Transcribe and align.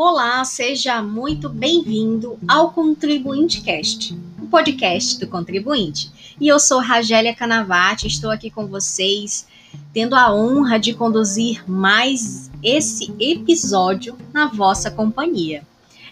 Olá, 0.00 0.44
seja 0.44 1.02
muito 1.02 1.48
bem-vindo 1.48 2.38
ao 2.46 2.70
Contribuinte 2.70 3.62
Cast, 3.62 4.16
o 4.40 4.46
podcast 4.46 5.18
do 5.18 5.26
contribuinte. 5.26 6.08
E 6.40 6.46
eu 6.46 6.60
sou 6.60 6.78
Ragélia 6.78 7.34
Canavati, 7.34 8.06
estou 8.06 8.30
aqui 8.30 8.48
com 8.48 8.68
vocês, 8.68 9.48
tendo 9.92 10.14
a 10.14 10.32
honra 10.32 10.78
de 10.78 10.94
conduzir 10.94 11.68
mais 11.68 12.48
esse 12.62 13.12
episódio 13.18 14.16
na 14.32 14.46
vossa 14.46 14.88
companhia. 14.88 15.66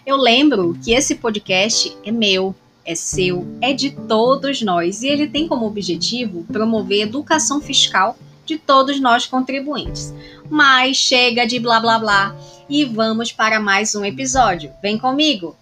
Eu 0.05 0.17
lembro 0.17 0.77
que 0.83 0.91
esse 0.91 1.15
podcast 1.15 1.95
é 2.03 2.11
meu, 2.11 2.53
é 2.83 2.93
seu, 2.93 3.47
é 3.61 3.71
de 3.71 3.91
todos 3.91 4.61
nós 4.61 5.01
e 5.01 5.07
ele 5.07 5.27
tem 5.29 5.47
como 5.47 5.65
objetivo 5.65 6.43
promover 6.51 7.03
educação 7.03 7.61
fiscal 7.61 8.17
de 8.45 8.57
todos 8.57 8.99
nós 8.99 9.25
contribuintes. 9.25 10.13
Mas 10.49 10.97
chega 10.97 11.47
de 11.47 11.57
blá 11.57 11.79
blá 11.79 11.97
blá 11.97 12.35
e 12.69 12.85
vamos 12.85 13.31
para 13.31 13.59
mais 13.59 13.95
um 13.95 14.03
episódio. 14.03 14.71
Vem 14.81 14.97
comigo! 14.97 15.55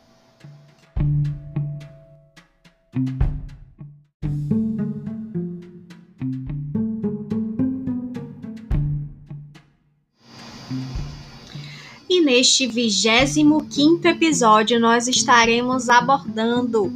E 12.09 12.21
neste 12.21 12.65
25 12.67 14.07
episódio 14.07 14.79
nós 14.79 15.07
estaremos 15.07 15.89
abordando 15.89 16.91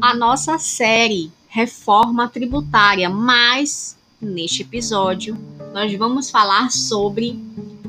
a 0.00 0.14
nossa 0.14 0.58
série 0.58 1.30
Reforma 1.48 2.28
Tributária, 2.28 3.08
mas 3.08 3.96
neste 4.20 4.62
episódio 4.62 5.38
nós 5.72 5.94
vamos 5.96 6.30
falar 6.30 6.70
sobre 6.70 7.38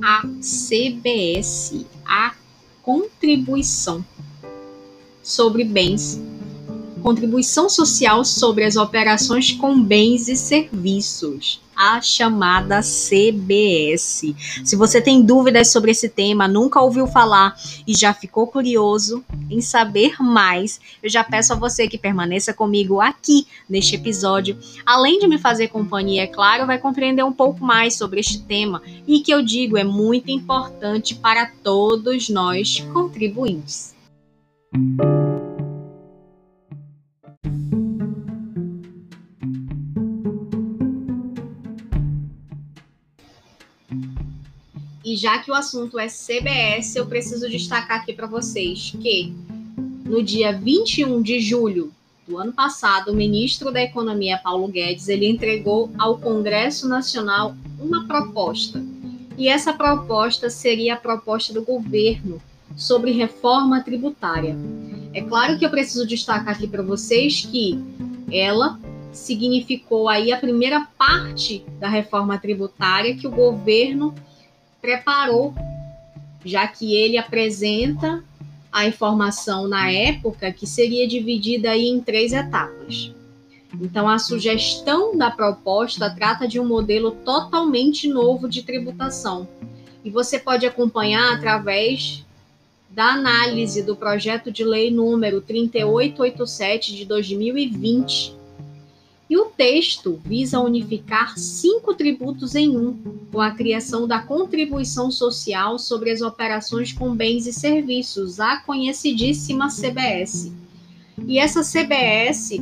a 0.02 0.24
CBS, 0.42 1.86
a 2.06 2.34
contribuição 2.82 4.06
sobre 5.24 5.64
bens, 5.64 6.22
contribuição 7.02 7.70
social 7.70 8.24
sobre 8.24 8.64
as 8.64 8.76
operações 8.76 9.52
com 9.52 9.82
bens 9.82 10.28
e 10.28 10.36
serviços 10.36 11.65
a 11.76 12.02
chamada 12.02 12.82
CBS. 12.82 14.34
Se 14.64 14.76
você 14.76 15.02
tem 15.02 15.22
dúvidas 15.22 15.72
sobre 15.72 15.92
esse 15.92 16.10
tema, 16.10 16.48
nunca 16.48 16.82
ouviu 16.82 17.08
falar 17.08 17.56
e 17.88 17.94
já 17.94 18.14
ficou 18.14 18.48
curioso 18.48 19.24
em 19.50 19.62
saber 19.62 20.16
mais, 20.22 20.80
eu 21.02 21.10
já 21.10 21.24
peço 21.24 21.54
a 21.54 21.56
você 21.56 21.88
que 21.88 21.98
permaneça 21.98 22.54
comigo 22.54 23.02
aqui 23.02 23.48
neste 23.70 23.96
episódio. 23.96 24.58
Além 24.86 25.20
de 25.20 25.28
me 25.28 25.38
fazer 25.38 25.68
companhia, 25.68 26.24
é 26.24 26.28
claro, 26.28 26.66
vai 26.66 26.78
compreender 26.78 27.24
um 27.24 27.34
pouco 27.34 27.64
mais 27.64 27.96
sobre 27.96 28.20
este 28.20 28.40
tema 28.42 28.82
e 29.08 29.20
que 29.20 29.34
eu 29.34 29.44
digo 29.44 29.78
é 29.78 29.84
muito 29.84 30.32
importante 30.32 31.16
para 31.16 31.52
todos 31.64 32.30
nós 32.30 32.80
contribuintes. 32.94 33.96
E 45.16 45.18
já 45.18 45.38
que 45.38 45.50
o 45.50 45.54
assunto 45.54 45.98
é 45.98 46.08
CBS, 46.08 46.94
eu 46.98 47.06
preciso 47.06 47.50
destacar 47.50 48.02
aqui 48.02 48.12
para 48.12 48.28
vocês 48.28 48.94
que 49.02 49.34
no 50.04 50.22
dia 50.22 50.52
21 50.52 51.22
de 51.22 51.40
julho 51.40 51.90
do 52.28 52.38
ano 52.38 52.52
passado, 52.52 53.14
o 53.14 53.16
ministro 53.16 53.72
da 53.72 53.82
Economia 53.82 54.38
Paulo 54.38 54.68
Guedes, 54.68 55.08
ele 55.08 55.26
entregou 55.26 55.90
ao 55.98 56.18
Congresso 56.18 56.86
Nacional 56.90 57.56
uma 57.80 58.06
proposta. 58.06 58.84
E 59.38 59.48
essa 59.48 59.72
proposta 59.72 60.50
seria 60.50 60.96
a 60.96 60.98
proposta 60.98 61.54
do 61.54 61.64
governo 61.64 62.42
sobre 62.76 63.12
reforma 63.12 63.82
tributária. 63.82 64.54
É 65.14 65.22
claro 65.22 65.58
que 65.58 65.66
eu 65.66 65.70
preciso 65.70 66.06
destacar 66.06 66.56
aqui 66.56 66.68
para 66.68 66.84
vocês 66.84 67.48
que 67.50 67.80
ela 68.30 68.78
significou 69.14 70.10
aí 70.10 70.34
a 70.34 70.38
primeira 70.38 70.86
parte 70.98 71.64
da 71.80 71.88
reforma 71.88 72.38
tributária 72.38 73.16
que 73.16 73.26
o 73.26 73.32
governo 73.32 74.14
preparou, 74.86 75.52
já 76.46 76.68
que 76.68 76.96
ele 76.96 77.18
apresenta 77.18 78.24
a 78.72 78.86
informação 78.86 79.68
na 79.68 79.90
época 79.90 80.52
que 80.52 80.68
seria 80.68 81.08
dividida 81.08 81.72
aí 81.72 81.88
em 81.88 82.00
três 82.00 82.32
etapas. 82.34 83.12
Então, 83.82 84.08
a 84.08 84.20
sugestão 84.20 85.18
da 85.18 85.32
proposta 85.32 86.08
trata 86.10 86.48
de 86.48 86.60
um 86.60 86.68
modelo 86.68 87.12
totalmente 87.12 88.08
novo 88.08 88.48
de 88.48 88.62
tributação. 88.62 89.48
E 90.04 90.12
você 90.12 90.38
pode 90.38 90.68
acompanhar 90.68 91.34
através 91.34 92.24
da 92.92 93.08
análise 93.08 93.82
do 93.82 93.96
projeto 93.96 94.52
de 94.52 94.64
lei 94.64 94.92
número 94.92 95.42
3887 95.42 96.96
de 96.96 97.06
2020, 97.06 98.36
e 99.30 99.38
o 99.38 99.46
texto 99.46 100.22
visa 100.24 100.60
unificar 100.60 101.38
cinco 101.38 101.96
tributos 101.96 102.54
em 102.54 102.78
um, 102.78 102.94
com 103.32 103.42
a 103.42 103.52
criação 103.52 104.08
da 104.08 104.20
contribuição 104.20 105.10
social 105.10 105.80
sobre 105.80 106.12
as 106.12 106.22
operações 106.22 106.94
com 106.94 107.16
bens 107.16 107.48
e 107.48 107.54
serviços, 107.54 108.40
a 108.40 108.58
conhecidíssima 108.58 109.68
CBS. 109.70 110.52
E 111.26 111.40
essa 111.40 111.62
CBS 111.64 112.62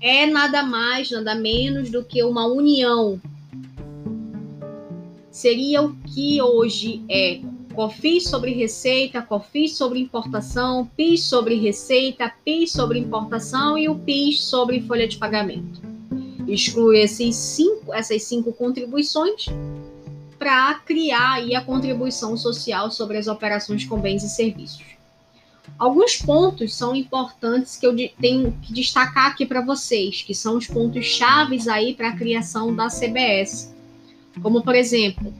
é 0.00 0.26
nada 0.26 0.62
mais, 0.62 1.10
nada 1.10 1.34
menos 1.34 1.88
do 1.90 2.04
que 2.04 2.22
uma 2.22 2.46
união. 2.46 3.18
Seria 5.30 5.82
o 5.82 5.96
que 5.96 6.42
hoje 6.42 7.02
é 7.08 7.40
COFINS 7.74 8.28
sobre 8.28 8.52
receita, 8.52 9.20
COFINS 9.20 9.76
sobre 9.76 9.98
importação, 9.98 10.86
PIS 10.96 11.24
sobre 11.24 11.56
receita, 11.56 12.32
PIS 12.44 12.72
sobre 12.72 12.98
importação 12.98 13.76
e 13.76 13.88
o 13.88 13.96
PIS 13.96 14.44
sobre 14.44 14.80
folha 14.80 15.08
de 15.08 15.18
pagamento. 15.18 15.82
Exclui 16.46 17.00
esses 17.00 17.34
cinco, 17.34 17.92
essas 17.92 18.22
cinco 18.22 18.52
contribuições 18.52 19.46
para 20.38 20.74
criar 20.74 21.38
a 21.38 21.60
contribuição 21.62 22.36
social 22.36 22.90
sobre 22.90 23.16
as 23.18 23.26
operações 23.26 23.84
com 23.84 23.98
bens 23.98 24.22
e 24.22 24.28
serviços. 24.28 24.84
Alguns 25.78 26.16
pontos 26.16 26.74
são 26.74 26.94
importantes 26.94 27.76
que 27.76 27.86
eu 27.86 27.94
tenho 28.20 28.52
que 28.62 28.72
destacar 28.72 29.26
aqui 29.26 29.44
para 29.44 29.60
vocês, 29.60 30.22
que 30.22 30.34
são 30.34 30.56
os 30.56 30.66
pontos 30.66 31.04
chaves 31.04 31.66
aí 31.66 31.94
para 31.94 32.10
a 32.10 32.16
criação 32.16 32.74
da 32.74 32.88
CBS. 32.88 33.74
Como, 34.40 34.62
por 34.62 34.74
exemplo, 34.74 35.32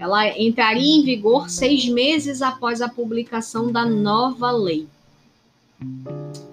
ela 0.00 0.26
entraria 0.38 0.96
em 0.96 1.04
vigor 1.04 1.50
seis 1.50 1.86
meses 1.86 2.40
após 2.40 2.80
a 2.80 2.88
publicação 2.88 3.70
da 3.70 3.84
nova 3.84 4.50
lei. 4.50 4.88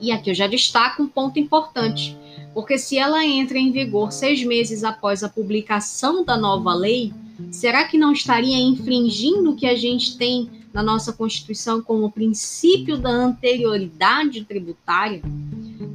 E 0.02 0.12
aqui 0.12 0.30
eu 0.30 0.35
já 0.35 0.47
destaco 0.47 1.02
um 1.02 1.08
ponto 1.08 1.40
importante, 1.40 2.18
porque 2.53 2.78
se 2.78 2.97
ela 2.97 3.25
entra 3.25 3.58
em 3.58 3.72
vigor 3.72 4.12
seis 4.12 4.44
meses 4.44 4.84
após 4.84 5.24
a 5.24 5.30
publicação 5.30 6.25
da 6.25 6.35
nova 6.35 6.74
lei, 6.74 7.13
será 7.50 7.85
que 7.85 7.97
não 7.97 8.12
estaria 8.12 8.58
infringindo 8.58 9.52
o 9.52 9.56
que 9.56 9.66
a 9.66 9.78
gente 9.78 10.18
tem 10.18 10.50
na 10.74 10.84
nossa 10.84 11.14
Constituição 11.14 11.81
como 11.81 12.12
princípio 12.12 12.97
da 12.97 13.09
anterioridade 13.09 14.44
tributária, 14.44 15.22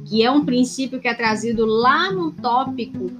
que 0.07 0.23
é 0.23 0.31
um 0.31 0.43
princípio 0.43 0.99
que 0.99 1.07
é 1.07 1.13
trazido 1.13 1.67
lá 1.67 2.11
no 2.11 2.31
tópico 2.31 3.11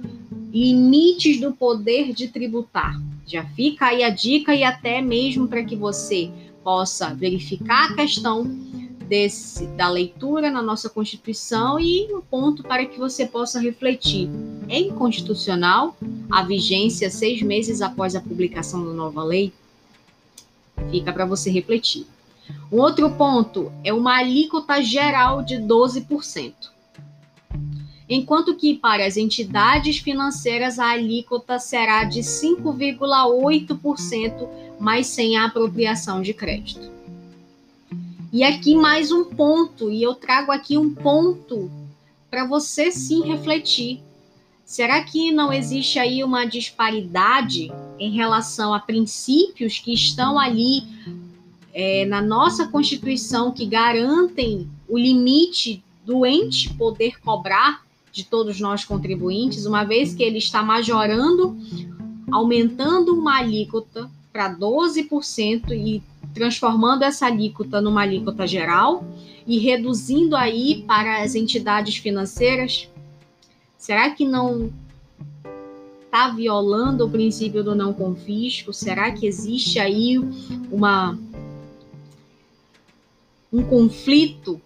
limites 0.54 1.40
do 1.40 1.52
poder 1.52 2.12
de 2.12 2.28
tributar. 2.28 2.94
Já 3.26 3.44
fica 3.44 3.86
aí 3.86 4.04
a 4.04 4.10
dica 4.10 4.54
e 4.54 4.62
até 4.62 5.02
mesmo 5.02 5.48
para 5.48 5.64
que 5.64 5.74
você 5.74 6.30
possa 6.62 7.12
verificar 7.12 7.90
a 7.90 7.94
questão 7.96 8.44
desse, 9.08 9.66
da 9.68 9.88
leitura 9.88 10.52
na 10.52 10.62
nossa 10.62 10.88
Constituição 10.88 11.80
e 11.80 12.06
um 12.14 12.20
ponto 12.20 12.62
para 12.62 12.86
que 12.86 13.00
você 13.00 13.26
possa 13.26 13.60
refletir. 13.60 14.30
É 14.68 14.78
inconstitucional 14.78 15.96
a 16.30 16.44
vigência 16.44 17.10
seis 17.10 17.42
meses 17.42 17.82
após 17.82 18.14
a 18.14 18.20
publicação 18.20 18.86
da 18.86 18.92
nova 18.92 19.24
lei? 19.24 19.52
Fica 20.92 21.12
para 21.12 21.24
você 21.24 21.50
refletir. 21.50 22.06
Um 22.70 22.78
outro 22.78 23.10
ponto 23.10 23.72
é 23.82 23.92
uma 23.92 24.18
alíquota 24.18 24.80
geral 24.80 25.42
de 25.42 25.56
12% 25.56 26.73
enquanto 28.08 28.54
que 28.54 28.74
para 28.74 29.04
as 29.06 29.16
entidades 29.16 29.98
financeiras 29.98 30.78
a 30.78 30.90
alíquota 30.90 31.58
será 31.58 32.04
de 32.04 32.20
5,8%, 32.20 34.48
mas 34.78 35.06
sem 35.06 35.36
a 35.36 35.46
apropriação 35.46 36.22
de 36.22 36.32
crédito. 36.34 36.92
E 38.32 38.42
aqui 38.42 38.74
mais 38.74 39.12
um 39.12 39.24
ponto, 39.24 39.90
e 39.90 40.02
eu 40.02 40.14
trago 40.14 40.50
aqui 40.50 40.76
um 40.76 40.92
ponto 40.92 41.70
para 42.28 42.44
você 42.44 42.90
sim 42.90 43.22
refletir. 43.22 44.00
Será 44.64 45.04
que 45.04 45.30
não 45.30 45.52
existe 45.52 45.96
aí 45.98 46.24
uma 46.24 46.44
disparidade 46.44 47.70
em 47.98 48.10
relação 48.10 48.74
a 48.74 48.80
princípios 48.80 49.78
que 49.78 49.94
estão 49.94 50.38
ali 50.38 50.82
é, 51.72 52.04
na 52.06 52.20
nossa 52.20 52.66
Constituição 52.66 53.52
que 53.52 53.66
garantem 53.66 54.68
o 54.88 54.98
limite 54.98 55.84
do 56.04 56.26
ente 56.26 56.74
poder 56.74 57.20
cobrar 57.20 57.84
de 58.14 58.24
todos 58.24 58.60
nós 58.60 58.84
contribuintes, 58.84 59.66
uma 59.66 59.82
vez 59.82 60.14
que 60.14 60.22
ele 60.22 60.38
está 60.38 60.62
majorando, 60.62 61.58
aumentando 62.30 63.12
uma 63.12 63.38
alíquota 63.38 64.08
para 64.32 64.54
12% 64.54 65.72
e 65.72 66.00
transformando 66.32 67.02
essa 67.02 67.26
alíquota 67.26 67.80
numa 67.80 68.02
alíquota 68.02 68.46
geral 68.46 69.04
e 69.44 69.58
reduzindo 69.58 70.36
aí 70.36 70.84
para 70.86 71.24
as 71.24 71.34
entidades 71.34 71.96
financeiras? 71.96 72.88
Será 73.76 74.08
que 74.10 74.24
não 74.24 74.72
está 76.04 76.28
violando 76.28 77.06
o 77.06 77.10
princípio 77.10 77.64
do 77.64 77.74
não 77.74 77.92
confisco? 77.92 78.72
Será 78.72 79.10
que 79.10 79.26
existe 79.26 79.80
aí 79.80 80.18
uma 80.70 81.18
um 83.52 83.62
conflito 83.64 84.60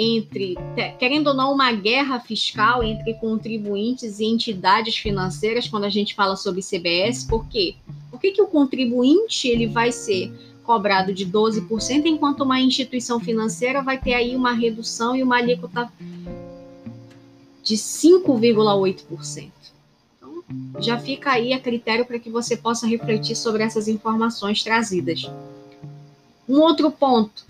entre, 0.00 0.56
querendo 0.96 1.28
ou 1.28 1.34
não, 1.34 1.52
uma 1.52 1.72
guerra 1.72 2.20
fiscal 2.20 2.84
entre 2.84 3.14
contribuintes 3.14 4.20
e 4.20 4.24
entidades 4.24 4.96
financeiras 4.96 5.66
quando 5.66 5.84
a 5.84 5.90
gente 5.90 6.14
fala 6.14 6.36
sobre 6.36 6.62
CBS? 6.62 7.24
Por 7.24 7.48
quê? 7.48 7.74
Por 8.08 8.20
que, 8.20 8.30
que 8.30 8.40
o 8.40 8.46
contribuinte 8.46 9.48
ele 9.48 9.66
vai 9.66 9.90
ser 9.90 10.32
cobrado 10.62 11.14
de 11.14 11.26
12%, 11.26 12.04
enquanto 12.04 12.42
uma 12.42 12.60
instituição 12.60 13.18
financeira 13.18 13.82
vai 13.82 13.96
ter 13.96 14.12
aí 14.12 14.36
uma 14.36 14.52
redução 14.52 15.16
e 15.16 15.22
uma 15.22 15.38
alíquota 15.38 15.90
de 17.62 17.74
5,8%. 17.74 19.50
Então, 20.16 20.44
já 20.78 20.98
fica 20.98 21.30
aí 21.30 21.54
a 21.54 21.58
critério 21.58 22.04
para 22.04 22.18
que 22.18 22.28
você 22.28 22.54
possa 22.54 22.86
refletir 22.86 23.34
sobre 23.34 23.62
essas 23.62 23.88
informações 23.88 24.62
trazidas. 24.62 25.28
Um 26.46 26.60
outro 26.60 26.90
ponto 26.90 27.46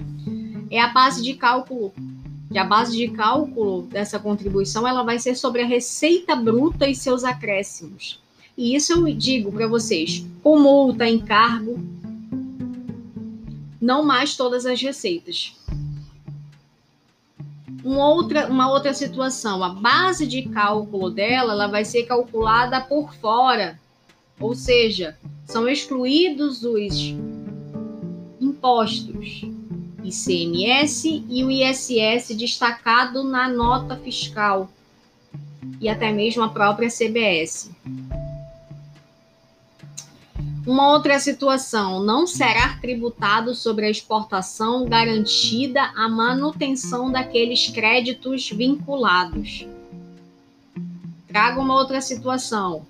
é 0.70 0.80
a 0.80 0.88
base 0.88 1.20
de 1.20 1.34
cálculo. 1.34 1.92
Que 2.50 2.58
a 2.58 2.64
base 2.64 2.96
de 2.96 3.08
cálculo 3.08 3.82
dessa 3.82 4.18
contribuição 4.18 4.86
ela 4.86 5.02
vai 5.02 5.18
ser 5.18 5.34
sobre 5.34 5.62
a 5.62 5.66
receita 5.66 6.34
bruta 6.34 6.88
e 6.88 6.94
seus 6.94 7.24
acréscimos. 7.24 8.20
E 8.56 8.74
isso 8.74 8.92
eu 8.92 9.14
digo 9.14 9.52
para 9.52 9.68
vocês, 9.68 10.26
com 10.42 10.58
multa, 10.58 11.08
encargo, 11.08 11.78
não 13.80 14.04
mais 14.04 14.36
todas 14.36 14.66
as 14.66 14.80
receitas. 14.80 15.54
Uma 17.84 18.08
outra, 18.08 18.48
uma 18.48 18.70
outra 18.70 18.92
situação, 18.92 19.62
a 19.62 19.68
base 19.68 20.26
de 20.26 20.42
cálculo 20.48 21.10
dela 21.10 21.52
ela 21.52 21.68
vai 21.68 21.84
ser 21.84 22.04
calculada 22.04 22.80
por 22.80 23.14
fora, 23.14 23.78
ou 24.40 24.54
seja, 24.54 25.16
são 25.46 25.68
excluídos 25.68 26.64
os 26.64 27.14
impostos 28.40 29.42
ICMS 30.08 31.24
e 31.28 31.44
o 31.44 31.50
ISS 31.50 32.34
destacado 32.34 33.22
na 33.22 33.48
nota 33.48 33.96
fiscal 33.96 34.68
e 35.80 35.88
até 35.88 36.12
mesmo 36.12 36.42
a 36.42 36.48
própria 36.48 36.88
CBS. 36.88 37.70
Uma 40.66 40.90
outra 40.92 41.18
situação, 41.18 42.00
não 42.04 42.26
será 42.26 42.76
tributado 42.78 43.54
sobre 43.54 43.86
a 43.86 43.90
exportação 43.90 44.86
garantida 44.86 45.80
a 45.96 46.08
manutenção 46.10 47.10
daqueles 47.10 47.68
créditos 47.68 48.50
vinculados. 48.50 49.66
Traga 51.26 51.58
uma 51.58 51.74
outra 51.74 52.02
situação. 52.02 52.86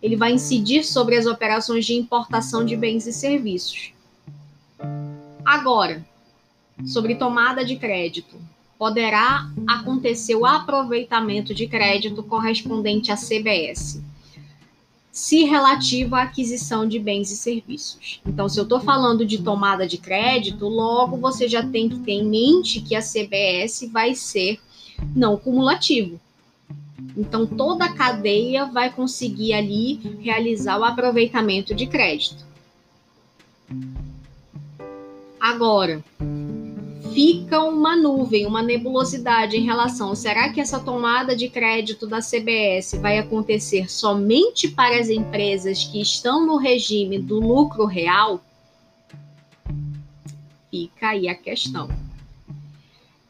Ele 0.00 0.14
vai 0.14 0.32
incidir 0.32 0.84
sobre 0.84 1.16
as 1.16 1.26
operações 1.26 1.84
de 1.84 1.94
importação 1.94 2.64
de 2.64 2.76
bens 2.76 3.04
e 3.04 3.12
serviços. 3.12 3.92
Agora, 5.44 6.06
sobre 6.86 7.14
tomada 7.14 7.64
de 7.64 7.76
crédito. 7.76 8.36
Poderá 8.78 9.50
acontecer 9.66 10.34
o 10.34 10.46
aproveitamento 10.46 11.54
de 11.54 11.66
crédito 11.66 12.22
correspondente 12.22 13.10
à 13.10 13.16
CBS 13.16 14.00
se 15.18 15.42
relativo 15.42 16.14
à 16.14 16.22
aquisição 16.22 16.86
de 16.86 16.96
bens 17.00 17.32
e 17.32 17.36
serviços. 17.36 18.20
Então, 18.24 18.48
se 18.48 18.58
eu 18.60 18.62
estou 18.62 18.78
falando 18.78 19.26
de 19.26 19.42
tomada 19.42 19.84
de 19.84 19.98
crédito, 19.98 20.68
logo 20.68 21.16
você 21.16 21.48
já 21.48 21.60
tem 21.60 21.88
que 21.88 21.98
ter 21.98 22.12
em 22.12 22.24
mente 22.24 22.80
que 22.80 22.94
a 22.94 23.02
CBS 23.02 23.90
vai 23.92 24.14
ser 24.14 24.60
não 25.16 25.36
cumulativo. 25.36 26.20
Então, 27.16 27.44
toda 27.46 27.86
a 27.86 27.92
cadeia 27.92 28.66
vai 28.66 28.92
conseguir 28.92 29.54
ali 29.54 30.00
realizar 30.20 30.78
o 30.78 30.84
aproveitamento 30.84 31.74
de 31.74 31.88
crédito. 31.88 32.46
Agora, 35.40 36.04
fica 37.18 37.60
uma 37.60 37.96
nuvem, 37.96 38.46
uma 38.46 38.62
nebulosidade 38.62 39.56
em 39.56 39.64
relação: 39.64 40.14
será 40.14 40.52
que 40.52 40.60
essa 40.60 40.78
tomada 40.78 41.34
de 41.34 41.48
crédito 41.48 42.06
da 42.06 42.20
CBS 42.20 42.92
vai 43.00 43.18
acontecer 43.18 43.90
somente 43.90 44.68
para 44.68 45.00
as 45.00 45.08
empresas 45.08 45.82
que 45.82 46.00
estão 46.00 46.46
no 46.46 46.56
regime 46.56 47.18
do 47.18 47.40
lucro 47.40 47.86
real? 47.86 48.40
Fica 50.70 51.08
aí 51.08 51.28
a 51.28 51.34
questão. 51.34 51.88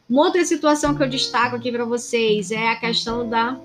Uma 0.07 0.27
outra 0.27 0.45
situação 0.45 0.95
que 0.95 1.03
eu 1.03 1.09
destaco 1.09 1.57
aqui 1.57 1.73
para 1.73 1.87
vocês 1.87 2.51
é 2.51 2.69
a 2.69 2.77
questão 2.77 3.27
da 3.27 3.59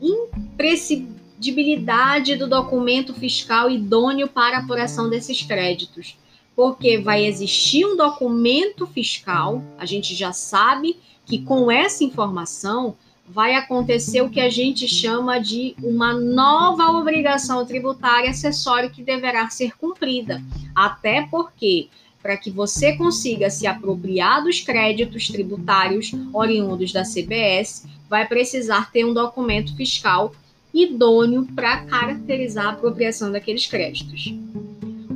imprescindibilidade 0.00 2.36
do 2.36 2.48
documento 2.48 3.12
fiscal 3.12 3.70
idôneo 3.70 4.28
para 4.28 4.60
apuração 4.60 5.10
desses 5.10 5.42
créditos 5.42 6.16
porque 6.58 6.98
vai 6.98 7.24
existir 7.24 7.86
um 7.86 7.96
documento 7.96 8.84
fiscal, 8.84 9.62
a 9.78 9.86
gente 9.86 10.12
já 10.12 10.32
sabe 10.32 10.96
que 11.24 11.38
com 11.38 11.70
essa 11.70 12.02
informação 12.02 12.96
vai 13.28 13.54
acontecer 13.54 14.22
o 14.22 14.28
que 14.28 14.40
a 14.40 14.50
gente 14.50 14.88
chama 14.88 15.38
de 15.38 15.76
uma 15.80 16.12
nova 16.12 16.90
obrigação 16.90 17.64
tributária 17.64 18.30
acessória 18.30 18.90
que 18.90 19.04
deverá 19.04 19.48
ser 19.48 19.76
cumprida. 19.78 20.42
Até 20.74 21.28
porque, 21.30 21.90
para 22.20 22.36
que 22.36 22.50
você 22.50 22.96
consiga 22.96 23.50
se 23.50 23.64
apropriar 23.64 24.42
dos 24.42 24.58
créditos 24.60 25.28
tributários 25.28 26.10
oriundos 26.32 26.92
da 26.92 27.04
CBS, 27.04 27.86
vai 28.10 28.26
precisar 28.26 28.90
ter 28.90 29.04
um 29.04 29.14
documento 29.14 29.76
fiscal 29.76 30.34
idôneo 30.74 31.46
para 31.54 31.84
caracterizar 31.84 32.66
a 32.66 32.70
apropriação 32.70 33.30
daqueles 33.30 33.64
créditos. 33.64 34.34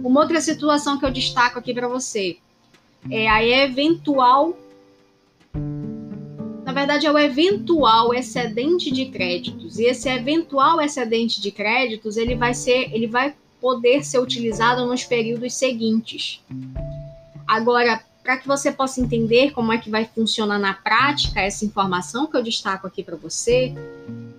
Uma 0.03 0.21
outra 0.21 0.41
situação 0.41 0.99
que 0.99 1.05
eu 1.05 1.11
destaco 1.11 1.59
aqui 1.59 1.73
para 1.73 1.87
você 1.87 2.37
é 3.11 3.29
a 3.29 3.45
eventual. 3.45 4.57
Na 6.65 6.73
verdade, 6.73 7.07
é 7.07 7.13
o 7.13 7.19
eventual 7.19 8.13
excedente 8.13 8.91
de 8.91 9.07
créditos. 9.07 9.79
E 9.79 9.85
esse 9.85 10.09
eventual 10.09 10.81
excedente 10.81 11.41
de 11.41 11.51
créditos, 11.53 12.17
ele 12.17 12.35
vai 12.35 12.53
ser, 12.53 12.93
ele 12.93 13.07
vai 13.07 13.35
poder 13.61 14.05
ser 14.05 14.19
utilizado 14.19 14.85
nos 14.87 15.05
períodos 15.05 15.55
seguintes. 15.55 16.41
Agora, 17.47 18.03
para 18.23 18.37
que 18.37 18.47
você 18.47 18.73
possa 18.73 19.01
entender 19.01 19.53
como 19.53 19.73
é 19.73 19.79
que 19.79 19.91
vai 19.91 20.05
funcionar 20.05 20.59
na 20.59 20.75
prática 20.75 21.41
essa 21.41 21.65
informação 21.65 22.27
que 22.27 22.37
eu 22.37 22.43
destaco 22.43 22.87
aqui 22.87 23.03
para 23.03 23.17
você, 23.17 23.73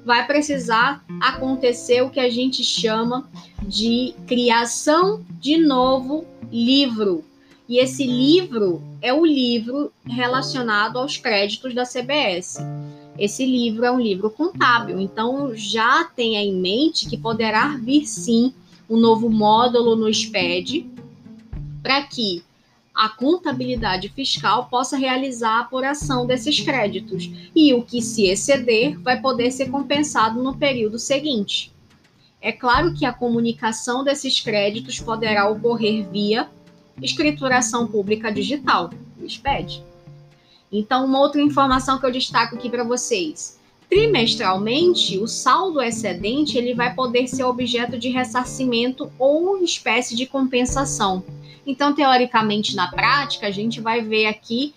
vai 0.06 0.26
precisar 0.26 1.04
acontecer 1.22 2.02
o 2.02 2.10
que 2.10 2.20
a 2.20 2.30
gente 2.30 2.64
chama 2.64 3.30
de 3.62 4.14
criação 4.28 5.24
de 5.40 5.58
novo 5.58 6.26
livro. 6.52 7.24
E 7.68 7.78
esse 7.78 8.06
livro 8.06 8.82
é 9.02 9.14
o 9.14 9.26
livro 9.26 9.92
relacionado 10.06 11.00
aos 11.00 11.18
créditos 11.18 11.74
da 11.74 11.86
CBS. 11.86 12.58
Esse 13.18 13.46
livro 13.46 13.86
é 13.86 13.92
um 13.92 14.00
livro 14.00 14.30
contábil, 14.30 15.00
então 15.00 15.56
já 15.56 16.04
tenha 16.04 16.42
em 16.42 16.54
mente 16.56 17.08
que 17.08 17.18
poderá 17.18 17.78
vir 17.78 18.06
sim 18.06 18.54
um 18.90 18.98
novo 18.98 19.30
módulo 19.30 19.96
no 19.96 20.14
SPED 20.14 20.90
para 21.82 22.02
que 22.04 22.44
a 22.94 23.10
contabilidade 23.10 24.08
fiscal 24.10 24.68
possa 24.68 24.96
realizar 24.96 25.58
a 25.58 25.60
apuração 25.62 26.28
desses 26.28 26.60
créditos 26.60 27.30
e 27.56 27.74
o 27.74 27.82
que 27.82 28.02
se 28.02 28.26
exceder 28.28 29.00
vai 29.00 29.20
poder 29.20 29.50
ser 29.52 29.70
compensado 29.70 30.44
no 30.44 30.56
período 30.56 31.00
seguinte. 31.00 31.74
É 32.40 32.52
claro 32.52 32.94
que 32.94 33.06
a 33.06 33.14
comunicação 33.14 34.04
desses 34.04 34.40
créditos 34.40 35.00
poderá 35.00 35.50
ocorrer 35.50 36.08
via 36.08 36.50
escrituração 37.02 37.88
pública 37.88 38.32
digital, 38.32 38.92
SPED. 39.28 39.84
Então, 40.72 41.06
uma 41.06 41.20
outra 41.20 41.42
informação 41.42 41.98
que 42.00 42.06
eu 42.06 42.12
destaco 42.12 42.56
aqui 42.56 42.70
para 42.70 42.84
vocês. 42.84 43.60
Trimestralmente, 43.90 45.18
o 45.20 45.28
saldo 45.28 45.82
excedente 45.82 46.58
ele 46.58 46.74
vai 46.74 46.94
poder 46.94 47.28
ser 47.28 47.44
objeto 47.44 47.98
de 47.98 48.10
ressarcimento 48.10 49.12
ou 49.18 49.64
espécie 49.64 50.16
de 50.16 50.26
compensação 50.26 51.24
então, 51.66 51.94
teoricamente, 51.94 52.76
na 52.76 52.90
prática, 52.90 53.48
a 53.48 53.52
gente 53.52 53.80
vai 53.80 54.02
ver 54.02 54.26
aqui 54.26 54.74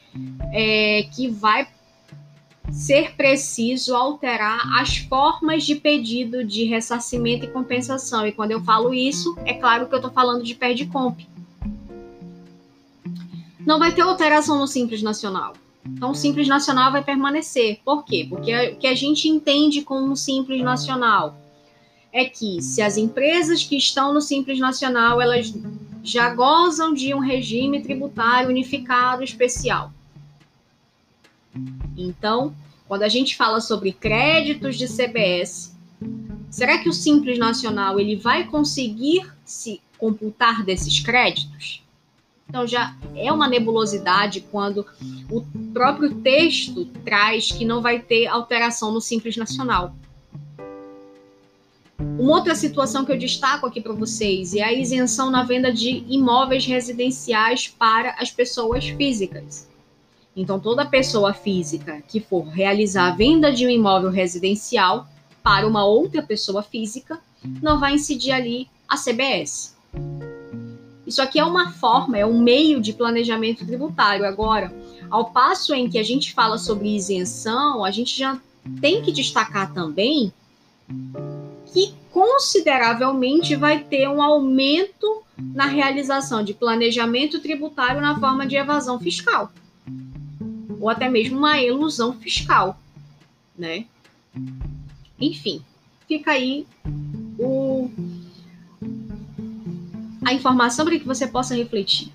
é, 0.53 1.09
que 1.15 1.29
vai 1.29 1.69
ser 2.71 3.13
preciso 3.13 3.95
alterar 3.95 4.81
as 4.81 4.97
formas 4.97 5.65
de 5.65 5.77
pedido 5.77 6.45
de 6.45 6.65
ressarcimento 6.65 7.45
e 7.45 7.49
compensação. 7.49 8.27
E 8.27 8.33
quando 8.33 8.53
eu 8.53 8.63
falo 8.63 8.93
isso, 8.93 9.37
é 9.45 9.55
claro 9.55 9.87
que 9.87 9.95
eu 9.95 9.99
estou 9.99 10.13
falando 10.13 10.43
de 10.43 10.55
pé 10.55 10.75
de 10.75 10.87
comp. 10.87 11.21
Não 13.65 13.79
vai 13.79 13.93
ter 13.93 14.03
alteração 14.03 14.59
no 14.59 14.67
Simples 14.67 15.03
Nacional. 15.03 15.55
Então, 15.85 16.11
o 16.11 16.15
Simples 16.15 16.49
Nacional 16.49 16.91
vai 16.93 17.03
permanecer. 17.03 17.81
Por 17.85 18.05
quê? 18.05 18.27
Porque 18.29 18.71
o 18.71 18.77
que 18.77 18.87
a 18.87 18.95
gente 18.95 19.29
entende 19.29 19.83
como 19.83 20.17
Simples 20.17 20.63
Nacional 20.63 21.37
é 22.13 22.25
que 22.25 22.63
se 22.63 22.81
as 22.81 22.97
empresas 22.97 23.63
que 23.63 23.77
estão 23.77 24.13
no 24.13 24.21
Simples 24.21 24.59
Nacional, 24.59 25.21
elas 25.21 25.53
já 26.07 26.33
gozam 26.33 26.95
de 26.95 27.13
um 27.13 27.19
regime 27.19 27.83
tributário 27.83 28.49
unificado 28.49 29.25
especial. 29.25 29.93
Então, 31.97 32.55
quando 32.87 33.03
a 33.03 33.09
gente 33.09 33.37
fala 33.37 33.61
sobre 33.61 33.93
créditos 33.93 34.77
de 34.77 34.87
CBS, 34.87 35.77
será 36.49 36.79
que 36.79 36.89
o 36.89 36.93
Simples 36.93 37.39
Nacional 37.39 37.99
ele 37.99 38.15
vai 38.15 38.45
conseguir 38.45 39.29
se 39.45 39.81
computar 39.99 40.65
desses 40.65 41.01
créditos? 41.01 41.83
Então 42.49 42.65
já 42.65 42.95
é 43.17 43.33
uma 43.33 43.49
nebulosidade 43.49 44.41
quando 44.53 44.87
o 45.29 45.41
próprio 45.73 46.15
texto 46.21 46.85
traz 47.05 47.51
que 47.51 47.65
não 47.65 47.83
vai 47.83 47.99
ter 47.99 48.29
alteração 48.29 48.93
no 48.93 49.01
Simples 49.01 49.37
Nacional. 49.37 49.97
Uma 52.19 52.33
outra 52.37 52.55
situação 52.55 53.05
que 53.05 53.13
eu 53.13 53.19
destaco 53.19 53.67
aqui 53.67 53.79
para 53.79 53.93
vocês 53.93 54.55
é 54.55 54.63
a 54.63 54.73
isenção 54.73 55.31
na 55.31 55.43
venda 55.43 55.71
de 55.71 56.03
imóveis 56.09 56.65
residenciais 56.65 57.69
para 57.69 58.17
as 58.19 58.31
pessoas 58.31 58.89
físicas. 58.89 59.69
Então, 60.35 60.59
toda 60.59 60.87
pessoa 60.87 61.35
física 61.35 62.03
que 62.09 62.19
for 62.19 62.47
realizar 62.47 63.09
a 63.09 63.15
venda 63.15 63.53
de 63.53 63.67
um 63.67 63.71
imóvel 63.71 64.11
residencial 64.11 65.07
para 65.43 65.67
uma 65.67 65.85
outra 65.85 66.23
pessoa 66.23 66.63
física 66.63 67.21
não 67.63 67.79
vai 67.79 67.95
incidir 67.95 68.33
ali 68.33 68.67
a 68.89 68.97
CBS. 68.97 69.77
Isso 71.07 71.21
aqui 71.21 71.39
é 71.39 71.45
uma 71.45 71.71
forma, 71.71 72.17
é 72.17 72.25
um 72.25 72.41
meio 72.41 72.81
de 72.81 72.95
planejamento 72.95 73.65
tributário. 73.67 74.25
Agora, 74.25 74.75
ao 75.11 75.27
passo 75.27 75.75
em 75.75 75.89
que 75.89 75.99
a 75.99 76.03
gente 76.03 76.33
fala 76.33 76.57
sobre 76.57 76.97
isenção, 76.97 77.85
a 77.85 77.91
gente 77.91 78.19
já 78.19 78.41
tem 78.81 79.03
que 79.03 79.13
destacar 79.13 79.73
também 79.75 80.33
que 81.77 81.93
consideravelmente 82.11 83.55
vai 83.55 83.81
ter 83.81 84.09
um 84.09 84.23
aumento 84.23 85.23
na 85.37 85.67
realização 85.67 86.43
de 86.43 86.55
planejamento 86.55 87.39
tributário 87.39 88.01
na 88.01 88.19
forma 88.19 88.47
de 88.47 88.57
evasão 88.57 88.99
fiscal 88.99 89.53
ou 90.81 90.89
até 90.89 91.07
mesmo 91.11 91.37
uma 91.37 91.61
ilusão 91.61 92.15
fiscal, 92.15 92.81
né? 93.59 93.85
Enfim, 95.21 95.63
fica 96.09 96.31
aí 96.31 96.67
o, 97.39 97.91
a 100.25 100.33
informação 100.33 100.87
para 100.87 100.99
que 100.99 101.07
você 101.07 101.27
possa 101.27 101.55
refletir. 101.55 102.11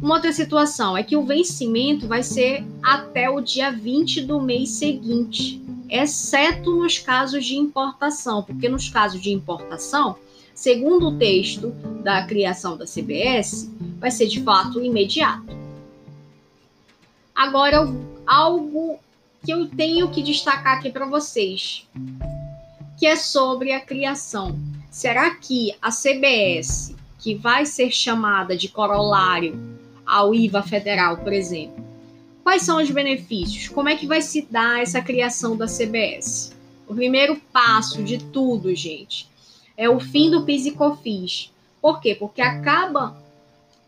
Uma 0.00 0.16
outra 0.16 0.32
situação 0.32 0.96
é 0.96 1.02
que 1.02 1.16
o 1.16 1.24
vencimento 1.24 2.06
vai 2.06 2.22
ser 2.22 2.64
até 2.82 3.28
o 3.28 3.40
dia 3.40 3.70
20 3.70 4.22
do 4.22 4.40
mês 4.40 4.70
seguinte, 4.70 5.62
exceto 5.88 6.74
nos 6.76 6.98
casos 6.98 7.44
de 7.44 7.56
importação, 7.56 8.42
porque 8.42 8.68
nos 8.68 8.88
casos 8.88 9.20
de 9.20 9.32
importação, 9.32 10.16
segundo 10.54 11.08
o 11.08 11.18
texto 11.18 11.70
da 12.02 12.24
criação 12.26 12.76
da 12.76 12.86
CBS, 12.86 13.70
vai 13.98 14.10
ser 14.10 14.26
de 14.26 14.42
fato 14.42 14.80
imediato. 14.80 15.56
Agora, 17.34 17.86
algo 18.26 18.98
que 19.44 19.52
eu 19.52 19.68
tenho 19.68 20.10
que 20.10 20.22
destacar 20.22 20.78
aqui 20.78 20.90
para 20.90 21.06
vocês, 21.06 21.86
que 22.98 23.06
é 23.06 23.14
sobre 23.14 23.72
a 23.72 23.80
criação. 23.80 24.58
Será 24.90 25.34
que 25.34 25.74
a 25.82 25.90
CBS, 25.90 26.95
que 27.26 27.34
vai 27.34 27.66
ser 27.66 27.90
chamada 27.90 28.56
de 28.56 28.68
corolário 28.68 29.58
ao 30.06 30.32
IVA 30.32 30.62
federal, 30.62 31.16
por 31.16 31.32
exemplo, 31.32 31.84
quais 32.44 32.62
são 32.62 32.80
os 32.80 32.88
benefícios? 32.88 33.66
Como 33.66 33.88
é 33.88 33.96
que 33.96 34.06
vai 34.06 34.22
se 34.22 34.42
dar 34.48 34.80
essa 34.80 35.02
criação 35.02 35.56
da 35.56 35.66
CBS? 35.66 36.54
O 36.86 36.94
primeiro 36.94 37.34
passo 37.52 38.00
de 38.04 38.18
tudo, 38.18 38.72
gente, 38.76 39.28
é 39.76 39.90
o 39.90 39.98
fim 39.98 40.30
do 40.30 40.44
PIS 40.44 40.66
e 40.66 40.70
COFINS. 40.70 41.52
Por 41.82 42.00
quê? 42.00 42.14
Porque 42.14 42.40
acaba 42.40 43.20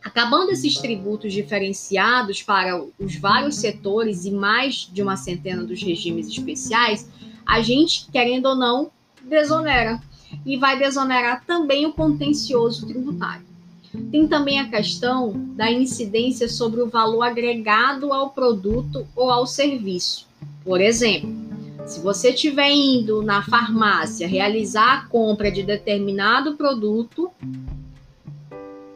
Acabando 0.02 0.50
esses 0.50 0.76
tributos 0.76 1.32
diferenciados 1.32 2.42
para 2.42 2.82
os 2.98 3.16
vários 3.16 3.56
setores 3.56 4.24
e 4.24 4.30
mais 4.30 4.88
de 4.92 5.02
uma 5.02 5.16
centena 5.16 5.62
dos 5.64 5.82
regimes 5.82 6.28
especiais, 6.28 7.08
a 7.44 7.60
gente, 7.60 8.06
querendo 8.10 8.46
ou 8.46 8.56
não, 8.56 8.90
desonera. 9.22 10.00
E 10.44 10.56
vai 10.56 10.78
desonerar 10.78 11.44
também 11.44 11.86
o 11.86 11.92
contencioso 11.92 12.86
tributário. 12.86 13.46
Tem 14.10 14.26
também 14.26 14.60
a 14.60 14.68
questão 14.68 15.32
da 15.56 15.70
incidência 15.70 16.48
sobre 16.48 16.80
o 16.80 16.88
valor 16.88 17.22
agregado 17.22 18.12
ao 18.12 18.30
produto 18.30 19.06
ou 19.16 19.30
ao 19.30 19.46
serviço. 19.46 20.26
Por 20.62 20.80
exemplo, 20.80 21.34
se 21.86 22.00
você 22.00 22.30
estiver 22.30 22.70
indo 22.70 23.22
na 23.22 23.42
farmácia 23.42 24.28
realizar 24.28 24.92
a 24.92 25.08
compra 25.08 25.50
de 25.50 25.62
determinado 25.62 26.54
produto, 26.54 27.30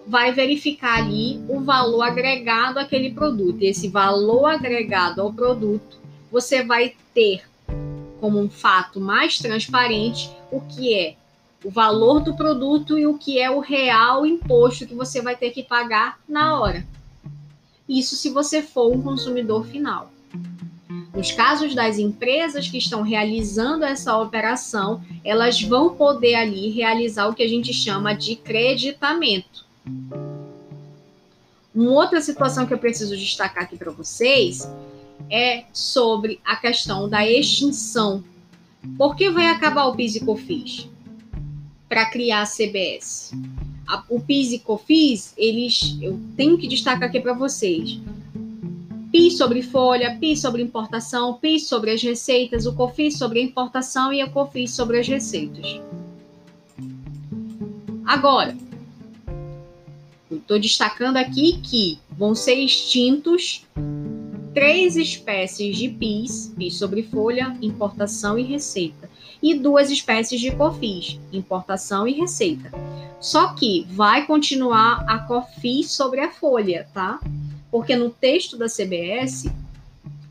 vai 0.07 0.31
verificar 0.31 0.99
ali 0.99 1.41
o 1.49 1.61
valor 1.61 2.03
agregado 2.03 2.79
àquele 2.79 3.12
produto. 3.12 3.62
E 3.62 3.69
esse 3.69 3.89
valor 3.89 4.45
agregado 4.45 5.23
ao 5.23 5.33
produto, 5.33 5.97
você 6.31 6.62
vai 6.62 6.95
ter 7.15 7.43
como 8.21 8.39
um 8.39 8.51
fato 8.51 9.01
mais 9.01 9.39
transparente 9.39 10.31
o 10.51 10.61
que 10.61 10.95
é 10.95 11.17
o 11.64 11.71
valor 11.71 12.21
do 12.21 12.35
produto 12.35 12.99
e 12.99 13.07
o 13.07 13.16
que 13.16 13.38
é 13.38 13.50
o 13.50 13.61
real 13.61 14.26
imposto 14.26 14.87
que 14.87 14.95
você 14.95 15.21
vai 15.21 15.37
ter 15.37 15.50
que 15.50 15.62
pagar 15.62 16.19
na 16.28 16.59
hora. 16.59 16.85
Isso 17.88 18.16
se 18.16 18.31
você 18.31 18.62
for 18.62 18.92
um 18.92 19.02
consumidor 19.02 19.66
final. 19.66 20.11
Nos 21.14 21.31
casos 21.31 21.75
das 21.75 21.99
empresas 21.99 22.69
que 22.69 22.78
estão 22.78 23.02
realizando 23.02 23.85
essa 23.85 24.19
operação, 24.19 25.02
elas 25.25 25.61
vão 25.62 25.95
poder 25.95 26.35
ali 26.35 26.71
realizar 26.71 27.28
o 27.28 27.35
que 27.35 27.42
a 27.42 27.49
gente 27.49 27.73
chama 27.73 28.14
de 28.14 28.35
creditamento. 28.35 29.64
Uma 31.75 31.92
outra 31.92 32.21
situação 32.21 32.66
que 32.66 32.75
eu 32.75 32.78
preciso 32.78 33.16
destacar 33.16 33.64
aqui 33.64 33.76
para 33.76 33.90
vocês 33.90 34.69
é 35.31 35.64
sobre 35.73 36.40
a 36.45 36.57
questão 36.57 37.09
da 37.09 37.26
extinção. 37.26 38.25
Por 38.99 39.14
que 39.14 39.31
vai 39.31 39.47
acabar 39.47 39.87
o 39.87 39.95
PIS 39.95 40.16
e 40.16 40.21
COFINS? 40.25 40.92
Para 41.93 42.07
criar 42.07 42.41
a 42.41 42.47
CBS. 42.47 43.33
o 44.09 44.19
PIS 44.19 44.53
e 44.53 44.59
COFINS, 44.61 45.35
eles, 45.37 45.99
eu 46.01 46.19
tenho 46.35 46.57
que 46.57 46.67
destacar 46.67 47.11
aqui 47.11 47.21
para 47.21 47.35
vocês. 47.35 48.01
PIS 49.11 49.37
sobre 49.37 49.61
folha, 49.61 50.17
PIS 50.19 50.41
sobre 50.41 50.63
importação, 50.63 51.35
PIS 51.35 51.67
sobre 51.67 51.91
as 51.91 52.03
receitas, 52.03 52.65
o 52.65 52.73
COFINS 52.73 53.19
sobre 53.19 53.41
a 53.41 53.43
importação 53.43 54.11
e 54.11 54.23
a 54.23 54.31
COFINS 54.31 54.71
sobre 54.71 55.01
as 55.01 55.07
receitas. 55.07 55.67
Agora, 58.07 58.57
Estou 60.31 60.59
destacando 60.59 61.19
aqui 61.19 61.61
que 61.63 61.99
vão 62.17 62.35
ser 62.35 62.55
extintos 62.55 63.67
três 64.55 64.97
espécies 64.97 65.77
de 65.77 65.91
PIS, 65.91 66.55
PIS 66.57 66.75
sobre 66.75 67.03
folha, 67.03 67.55
importação 67.61 68.39
e 68.39 68.43
receita, 68.43 69.11
e 69.43 69.55
duas 69.55 69.91
espécies 69.91 70.41
de 70.41 70.51
COFIS, 70.53 71.19
importação 71.33 72.07
e 72.07 72.13
receita. 72.13 72.71
Só 73.21 73.55
que 73.55 73.87
vai 73.91 74.27
continuar 74.27 75.05
a 75.09 75.19
COFIS 75.19 75.91
sobre 75.91 76.21
a 76.21 76.31
folha, 76.31 76.87
tá? 76.95 77.21
Porque 77.71 77.97
no 77.97 78.11
texto 78.11 78.57
da 78.57 78.67
CBS, 78.67 79.51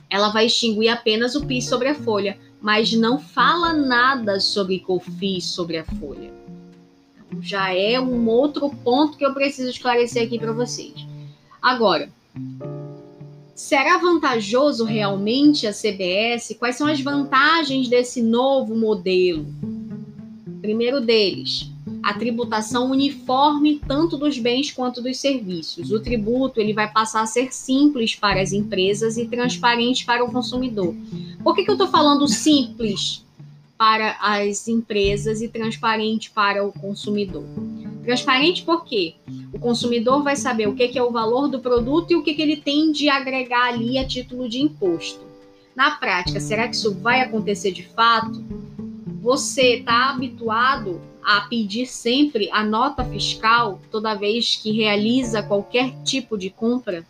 ela 0.10 0.30
vai 0.30 0.46
extinguir 0.46 0.90
apenas 0.90 1.36
o 1.36 1.46
PIS 1.46 1.66
sobre 1.66 1.88
a 1.88 1.96
folha, 1.96 2.38
mas 2.62 2.94
não 2.94 3.20
fala 3.20 3.74
nada 3.74 4.40
sobre 4.40 4.80
COFIS 4.80 5.46
sobre 5.46 5.78
a 5.78 5.86
folha 5.86 6.42
já 7.40 7.74
é 7.74 8.00
um 8.00 8.28
outro 8.28 8.70
ponto 8.70 9.18
que 9.18 9.26
eu 9.26 9.34
preciso 9.34 9.70
esclarecer 9.70 10.24
aqui 10.24 10.38
para 10.38 10.52
vocês. 10.52 10.94
Agora, 11.62 12.10
será 13.56 13.98
vantajoso 13.98 14.84
realmente 14.86 15.68
a 15.68 15.74
CBS? 15.74 16.56
Quais 16.58 16.76
são 16.76 16.88
as 16.88 17.02
vantagens 17.02 17.88
desse 17.88 18.22
novo 18.22 18.76
modelo? 18.76 19.46
Primeiro 20.62 21.02
deles, 21.02 21.72
a 22.04 22.14
tributação 22.14 22.92
uniforme 22.92 23.82
tanto 23.88 24.18
dos 24.18 24.38
bens 24.38 24.72
quanto 24.72 25.02
dos 25.02 25.18
serviços. 25.18 25.92
O 25.92 26.00
tributo 26.00 26.60
ele 26.60 26.74
vai 26.74 26.92
passar 26.92 27.22
a 27.22 27.28
ser 27.28 27.54
simples 27.54 28.16
para 28.16 28.42
as 28.42 28.54
empresas 28.54 29.18
e 29.18 29.26
transparente 29.26 30.06
para 30.06 30.24
o 30.24 30.32
consumidor. 30.32 30.96
Por 31.44 31.56
que, 31.56 31.64
que 31.64 31.70
eu 31.70 31.76
estou 31.76 31.88
falando 31.88 32.28
simples? 32.30 33.24
para 33.82 34.16
as 34.22 34.68
empresas 34.68 35.42
e 35.42 35.48
transparente 35.48 36.30
para 36.30 36.64
o 36.64 36.72
consumidor. 36.72 37.44
Transparente 38.04 38.62
porque 38.62 39.16
o 39.54 39.60
consumidor 39.60 40.24
vai 40.24 40.36
saber 40.36 40.68
o 40.68 40.76
que 40.76 40.98
é 40.98 41.04
o 41.04 41.12
valor 41.12 41.48
do 41.48 41.60
produto 41.60 42.12
e 42.12 42.16
o 42.16 42.24
que 42.24 42.42
ele 42.42 42.58
tem 42.58 42.92
de 42.92 43.10
agregar 43.10 43.68
ali 43.68 43.98
a 43.98 44.08
título 44.08 44.48
de 44.48 44.62
imposto. 44.62 45.22
Na 45.76 45.92
prática, 45.92 46.40
será 46.40 46.68
que 46.68 46.76
isso 46.76 46.94
vai 46.94 47.22
acontecer 47.22 47.72
de 47.72 47.84
fato? 47.84 48.44
Você 49.22 49.78
está 49.78 50.10
habituado 50.10 51.02
a 51.24 51.42
pedir 51.42 51.86
sempre 51.86 52.50
a 52.52 52.64
nota 52.64 53.04
fiscal 53.06 53.80
toda 53.92 54.16
vez 54.16 54.56
que 54.56 54.72
realiza 54.72 55.44
qualquer 55.44 55.94
tipo 56.04 56.38
de 56.38 56.50
compra? 56.50 57.06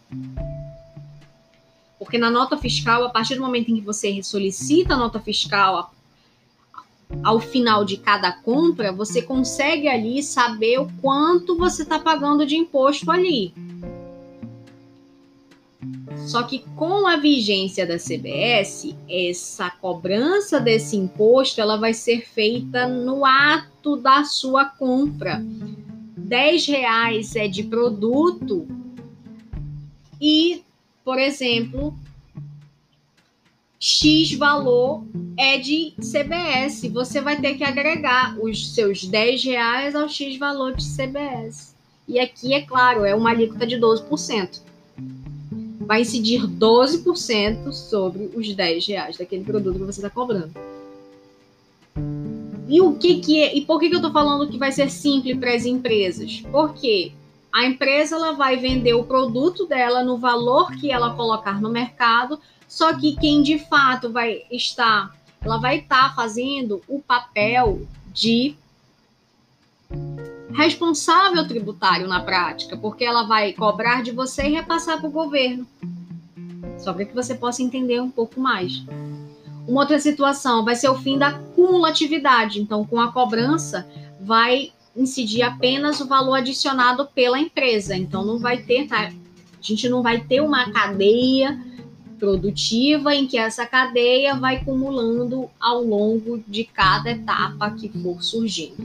Porque 1.97 2.17
na 2.17 2.29
nota 2.29 2.57
fiscal, 2.57 3.03
a 3.03 3.09
partir 3.09 3.35
do 3.35 3.41
momento 3.41 3.69
em 3.69 3.75
que 3.75 3.81
você 3.81 4.21
solicita 4.23 4.95
a 4.95 4.97
nota 4.97 5.19
fiscal 5.19 5.93
ao 7.23 7.39
final 7.39 7.85
de 7.85 7.97
cada 7.97 8.31
compra, 8.31 8.91
você 8.91 9.21
consegue 9.21 9.87
ali 9.87 10.23
saber 10.23 10.79
o 10.79 10.87
quanto 11.01 11.57
você 11.57 11.83
está 11.83 11.99
pagando 11.99 12.45
de 12.45 12.55
imposto 12.55 13.11
ali. 13.11 13.53
Só 16.27 16.43
que 16.43 16.59
com 16.75 17.07
a 17.07 17.17
vigência 17.17 17.85
da 17.85 17.97
CBS, 17.97 18.95
essa 19.09 19.69
cobrança 19.69 20.59
desse 20.59 20.95
imposto 20.95 21.59
ela 21.59 21.77
vai 21.77 21.93
ser 21.93 22.21
feita 22.21 22.87
no 22.87 23.25
ato 23.25 23.97
da 23.97 24.23
sua 24.23 24.65
compra. 24.65 25.43
10 26.15 26.67
reais 26.67 27.35
é 27.35 27.47
de 27.47 27.63
produto 27.63 28.67
e, 30.21 30.63
por 31.03 31.17
exemplo, 31.17 31.93
X 33.83 34.33
valor 34.33 35.03
é 35.35 35.57
de 35.57 35.95
CBS. 35.99 36.87
Você 36.89 37.19
vai 37.19 37.41
ter 37.41 37.55
que 37.55 37.63
agregar 37.63 38.37
os 38.39 38.75
seus 38.75 39.03
10 39.03 39.43
reais 39.43 39.95
ao 39.95 40.07
X 40.07 40.37
valor 40.37 40.75
de 40.75 40.83
CBS. 40.83 41.75
E 42.07 42.19
aqui, 42.19 42.53
é 42.53 42.61
claro, 42.61 43.03
é 43.03 43.15
uma 43.15 43.31
alíquota 43.31 43.65
de 43.65 43.77
12%. 43.77 44.61
Vai 45.79 46.01
incidir 46.01 46.43
12% 46.43 47.71
sobre 47.71 48.29
os 48.35 48.53
10 48.53 48.85
reais 48.85 49.17
daquele 49.17 49.43
produto 49.43 49.79
que 49.79 49.85
você 49.85 49.99
está 49.99 50.11
cobrando. 50.11 50.53
E 52.69 52.79
o 52.81 52.93
que, 52.93 53.19
que 53.19 53.41
é, 53.41 53.57
e 53.57 53.61
por 53.61 53.79
que, 53.79 53.89
que 53.89 53.95
eu 53.95 53.97
estou 53.97 54.13
falando 54.13 54.47
que 54.47 54.59
vai 54.59 54.71
ser 54.71 54.91
simples 54.91 55.35
para 55.39 55.55
as 55.55 55.65
empresas? 55.65 56.43
Porque 56.51 57.13
a 57.51 57.65
empresa 57.65 58.15
ela 58.15 58.33
vai 58.33 58.57
vender 58.57 58.93
o 58.93 59.05
produto 59.05 59.65
dela 59.65 60.03
no 60.03 60.17
valor 60.17 60.71
que 60.73 60.91
ela 60.91 61.15
colocar 61.15 61.59
no 61.59 61.71
mercado, 61.71 62.39
só 62.71 62.93
que 62.93 63.17
quem 63.17 63.43
de 63.43 63.59
fato 63.59 64.09
vai 64.13 64.43
estar, 64.49 65.13
ela 65.41 65.57
vai 65.57 65.79
estar 65.79 66.15
fazendo 66.15 66.81
o 66.87 67.01
papel 67.01 67.85
de 68.13 68.55
responsável 70.53 71.45
tributário 71.45 72.07
na 72.07 72.21
prática, 72.21 72.77
porque 72.77 73.03
ela 73.03 73.23
vai 73.23 73.51
cobrar 73.51 74.01
de 74.01 74.11
você 74.11 74.43
e 74.43 74.53
repassar 74.53 74.99
para 74.99 75.09
o 75.09 75.11
governo. 75.11 75.67
Só 76.79 76.93
para 76.93 77.03
que 77.03 77.13
você 77.13 77.35
possa 77.35 77.61
entender 77.61 77.99
um 77.99 78.09
pouco 78.09 78.39
mais. 78.39 78.81
Uma 79.67 79.81
outra 79.81 79.99
situação 79.99 80.63
vai 80.63 80.75
ser 80.77 80.87
o 80.87 80.95
fim 80.95 81.17
da 81.17 81.33
cumulatividade. 81.33 82.61
Então, 82.61 82.85
com 82.85 83.01
a 83.01 83.11
cobrança, 83.11 83.85
vai 84.17 84.71
incidir 84.95 85.41
apenas 85.41 85.99
o 85.99 86.07
valor 86.07 86.35
adicionado 86.35 87.05
pela 87.13 87.37
empresa. 87.37 87.97
Então, 87.97 88.23
não 88.23 88.39
vai 88.39 88.59
ter, 88.59 88.87
tá? 88.87 89.07
A 89.07 89.11
gente 89.61 89.89
não 89.89 90.01
vai 90.01 90.21
ter 90.21 90.39
uma 90.39 90.71
cadeia 90.71 91.69
produtiva 92.21 93.15
em 93.15 93.25
que 93.25 93.35
essa 93.35 93.65
cadeia 93.65 94.35
vai 94.35 94.57
acumulando 94.57 95.49
ao 95.59 95.83
longo 95.83 96.37
de 96.47 96.63
cada 96.63 97.09
etapa 97.09 97.71
que 97.71 97.89
for 97.89 98.21
surgindo. 98.21 98.77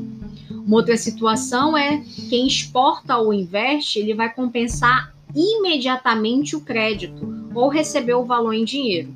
Uma 0.50 0.78
outra 0.78 0.96
situação 0.96 1.76
é 1.76 2.02
quem 2.30 2.46
exporta 2.46 3.18
ou 3.18 3.34
investe, 3.34 3.98
ele 3.98 4.14
vai 4.14 4.32
compensar 4.32 5.14
imediatamente 5.34 6.56
o 6.56 6.62
crédito 6.62 7.50
ou 7.54 7.68
receber 7.68 8.14
o 8.14 8.24
valor 8.24 8.54
em 8.54 8.64
dinheiro. 8.64 9.12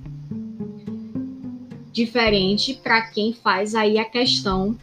Diferente 1.90 2.74
para 2.74 3.00
quem 3.00 3.32
faz 3.32 3.74
aí 3.74 3.98
a 3.98 4.04
questão 4.04 4.76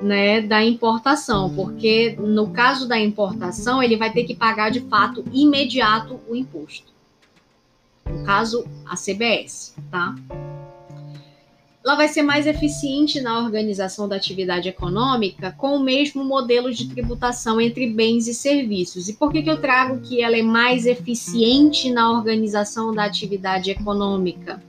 né, 0.00 0.40
da 0.40 0.64
importação, 0.64 1.52
porque 1.52 2.16
no 2.16 2.50
caso 2.50 2.86
da 2.86 2.98
importação, 2.98 3.82
ele 3.82 3.96
vai 3.96 4.12
ter 4.12 4.22
que 4.22 4.36
pagar 4.36 4.70
de 4.70 4.82
fato 4.82 5.24
imediato 5.32 6.20
o 6.28 6.36
imposto 6.36 6.97
no 8.10 8.24
caso, 8.24 8.66
a 8.86 8.96
CBS, 8.96 9.74
tá? 9.90 10.14
Ela 11.84 11.96
vai 11.96 12.08
ser 12.08 12.22
mais 12.22 12.46
eficiente 12.46 13.20
na 13.20 13.38
organização 13.38 14.06
da 14.06 14.16
atividade 14.16 14.68
econômica 14.68 15.54
com 15.56 15.76
o 15.76 15.82
mesmo 15.82 16.22
modelo 16.22 16.70
de 16.70 16.86
tributação 16.88 17.58
entre 17.60 17.88
bens 17.88 18.28
e 18.28 18.34
serviços. 18.34 19.08
E 19.08 19.14
por 19.14 19.32
que, 19.32 19.42
que 19.42 19.50
eu 19.50 19.60
trago 19.60 20.00
que 20.00 20.20
ela 20.22 20.36
é 20.36 20.42
mais 20.42 20.84
eficiente 20.84 21.90
na 21.90 22.10
organização 22.10 22.92
da 22.92 23.04
atividade 23.04 23.70
econômica? 23.70 24.62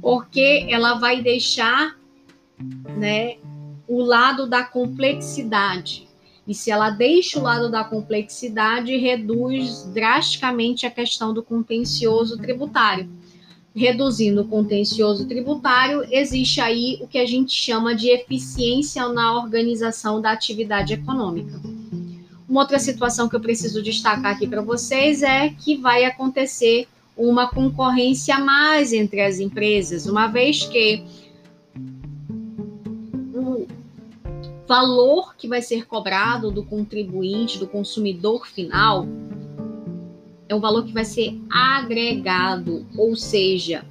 Porque 0.00 0.66
ela 0.70 0.94
vai 0.94 1.20
deixar 1.20 1.96
né, 2.96 3.36
o 3.86 4.00
lado 4.00 4.48
da 4.48 4.64
complexidade 4.64 6.07
e 6.48 6.54
se 6.54 6.70
ela 6.70 6.88
deixa 6.88 7.38
o 7.38 7.42
lado 7.42 7.70
da 7.70 7.84
complexidade, 7.84 8.96
reduz 8.96 9.84
drasticamente 9.92 10.86
a 10.86 10.90
questão 10.90 11.34
do 11.34 11.42
contencioso 11.42 12.38
tributário. 12.38 13.06
Reduzindo 13.76 14.40
o 14.40 14.48
contencioso 14.48 15.28
tributário, 15.28 16.02
existe 16.10 16.58
aí 16.58 16.98
o 17.02 17.06
que 17.06 17.18
a 17.18 17.26
gente 17.26 17.52
chama 17.52 17.94
de 17.94 18.08
eficiência 18.08 19.06
na 19.10 19.36
organização 19.36 20.22
da 20.22 20.32
atividade 20.32 20.94
econômica. 20.94 21.60
Uma 22.48 22.62
outra 22.62 22.78
situação 22.78 23.28
que 23.28 23.36
eu 23.36 23.40
preciso 23.40 23.82
destacar 23.82 24.34
aqui 24.34 24.46
para 24.46 24.62
vocês 24.62 25.22
é 25.22 25.50
que 25.50 25.76
vai 25.76 26.06
acontecer 26.06 26.88
uma 27.14 27.48
concorrência 27.48 28.36
a 28.36 28.40
mais 28.40 28.94
entre 28.94 29.20
as 29.20 29.38
empresas, 29.38 30.06
uma 30.06 30.28
vez 30.28 30.64
que 30.64 31.04
valor 34.68 35.34
que 35.34 35.48
vai 35.48 35.62
ser 35.62 35.86
cobrado 35.86 36.50
do 36.50 36.62
contribuinte, 36.62 37.58
do 37.58 37.66
consumidor 37.66 38.46
final, 38.46 39.06
é 40.46 40.54
um 40.54 40.60
valor 40.60 40.84
que 40.84 40.92
vai 40.92 41.06
ser 41.06 41.40
agregado, 41.50 42.86
ou 42.94 43.16
seja, 43.16 43.86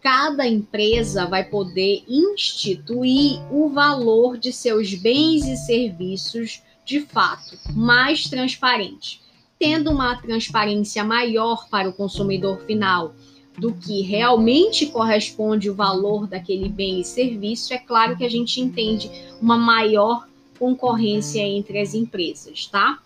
cada 0.00 0.46
empresa 0.46 1.26
vai 1.26 1.42
poder 1.42 2.04
instituir 2.08 3.40
o 3.50 3.68
valor 3.70 4.38
de 4.38 4.52
seus 4.52 4.94
bens 4.94 5.48
e 5.48 5.56
serviços 5.56 6.62
de 6.84 7.00
fato 7.00 7.58
mais 7.72 8.28
transparente, 8.28 9.20
tendo 9.58 9.90
uma 9.90 10.14
transparência 10.22 11.02
maior 11.02 11.68
para 11.68 11.88
o 11.88 11.92
consumidor 11.92 12.60
final 12.60 13.14
do 13.58 13.72
que 13.72 14.02
realmente 14.02 14.86
corresponde 14.86 15.70
o 15.70 15.74
valor 15.74 16.26
daquele 16.26 16.68
bem 16.68 17.00
e 17.00 17.04
serviço, 17.04 17.72
é 17.72 17.78
claro 17.78 18.16
que 18.16 18.24
a 18.24 18.28
gente 18.28 18.60
entende 18.60 19.10
uma 19.40 19.56
maior 19.56 20.26
concorrência 20.58 21.40
entre 21.40 21.78
as 21.78 21.94
empresas, 21.94 22.66
tá? 22.66 22.98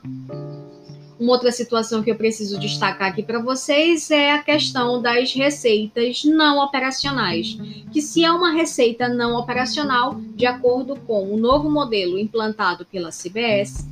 Uma 1.18 1.32
outra 1.32 1.50
situação 1.50 2.02
que 2.02 2.10
eu 2.10 2.16
preciso 2.16 2.60
destacar 2.60 3.08
aqui 3.08 3.24
para 3.24 3.40
vocês 3.40 4.08
é 4.10 4.30
a 4.32 4.42
questão 4.42 5.02
das 5.02 5.32
receitas 5.32 6.24
não 6.24 6.64
operacionais. 6.64 7.58
Que 7.92 8.00
se 8.00 8.24
é 8.24 8.30
uma 8.30 8.52
receita 8.52 9.08
não 9.08 9.36
operacional, 9.36 10.14
de 10.36 10.46
acordo 10.46 10.94
com 10.94 11.34
o 11.34 11.36
novo 11.36 11.68
modelo 11.68 12.16
implantado 12.16 12.86
pela 12.86 13.10
CBS, 13.10 13.88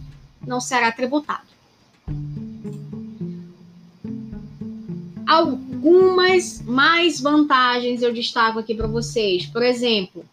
não 0.46 0.60
será 0.60 0.92
tributado. 0.92 1.46
Algumas 5.76 6.62
mais 6.62 7.20
vantagens 7.20 8.00
eu 8.00 8.10
destaco 8.10 8.58
aqui 8.58 8.74
para 8.74 8.86
vocês. 8.86 9.44
Por 9.44 9.62
exemplo, 9.62 10.24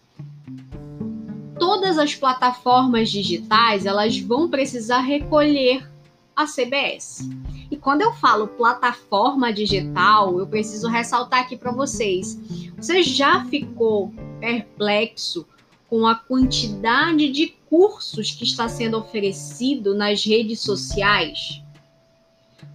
todas 1.60 1.99
as 1.99 2.15
plataformas 2.15 3.12
digitais 3.12 3.86
elas 3.86 4.17
vão 4.17 4.49
precisar 4.49 5.01
recolher 5.01 5.86
a 6.34 6.45
CBS. 6.47 7.29
E 7.69 7.75
quando 7.75 8.03
eu 8.03 8.13
falo 8.13 8.47
plataforma 8.47 9.51
digital, 9.51 10.39
eu 10.39 10.47
preciso 10.47 10.88
ressaltar 10.88 11.41
aqui 11.41 11.58
para 11.58 11.73
vocês. 11.73 12.39
Você 12.77 13.03
já 13.03 13.43
ficou 13.45 14.13
perplexo 14.39 15.45
com 15.89 16.08
a 16.08 16.15
quantidade 16.15 17.29
de 17.29 17.47
cursos 17.69 18.32
que 18.32 18.45
está 18.45 18.69
sendo 18.69 18.97
oferecido 18.97 19.93
nas 19.93 20.23
redes 20.25 20.62
sociais? 20.62 21.62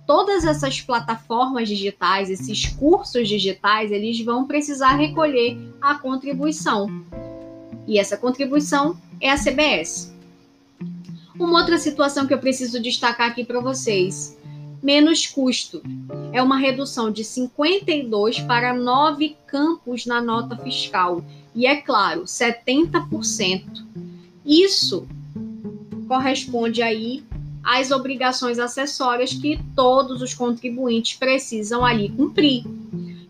Todas 0.08 0.46
essas 0.46 0.80
plataformas 0.80 1.68
digitais, 1.68 2.30
esses 2.30 2.64
cursos 2.64 3.28
digitais, 3.28 3.92
eles 3.92 4.18
vão 4.24 4.46
precisar 4.46 4.96
recolher 4.96 5.58
a 5.82 5.96
contribuição. 5.96 7.04
E 7.86 7.98
essa 7.98 8.16
contribuição 8.16 8.98
é 9.20 9.30
a 9.30 9.36
CBS. 9.36 10.10
Uma 11.38 11.60
outra 11.60 11.76
situação 11.76 12.26
que 12.26 12.32
eu 12.32 12.38
preciso 12.38 12.80
destacar 12.80 13.28
aqui 13.28 13.44
para 13.44 13.60
vocês: 13.60 14.34
menos 14.82 15.26
custo. 15.26 15.82
É 16.32 16.42
uma 16.42 16.56
redução 16.56 17.10
de 17.12 17.22
52 17.22 18.40
para 18.40 18.72
9 18.72 19.36
campos 19.46 20.06
na 20.06 20.22
nota 20.22 20.56
fiscal. 20.56 21.22
E 21.54 21.66
é 21.66 21.82
claro, 21.82 22.22
70%. 22.22 23.84
Isso 24.42 25.06
corresponde 26.08 26.80
aí 26.80 27.27
as 27.68 27.90
obrigações 27.90 28.58
acessórias 28.58 29.34
que 29.34 29.60
todos 29.76 30.22
os 30.22 30.32
contribuintes 30.32 31.18
precisam 31.18 31.84
ali 31.84 32.08
cumprir. 32.08 32.64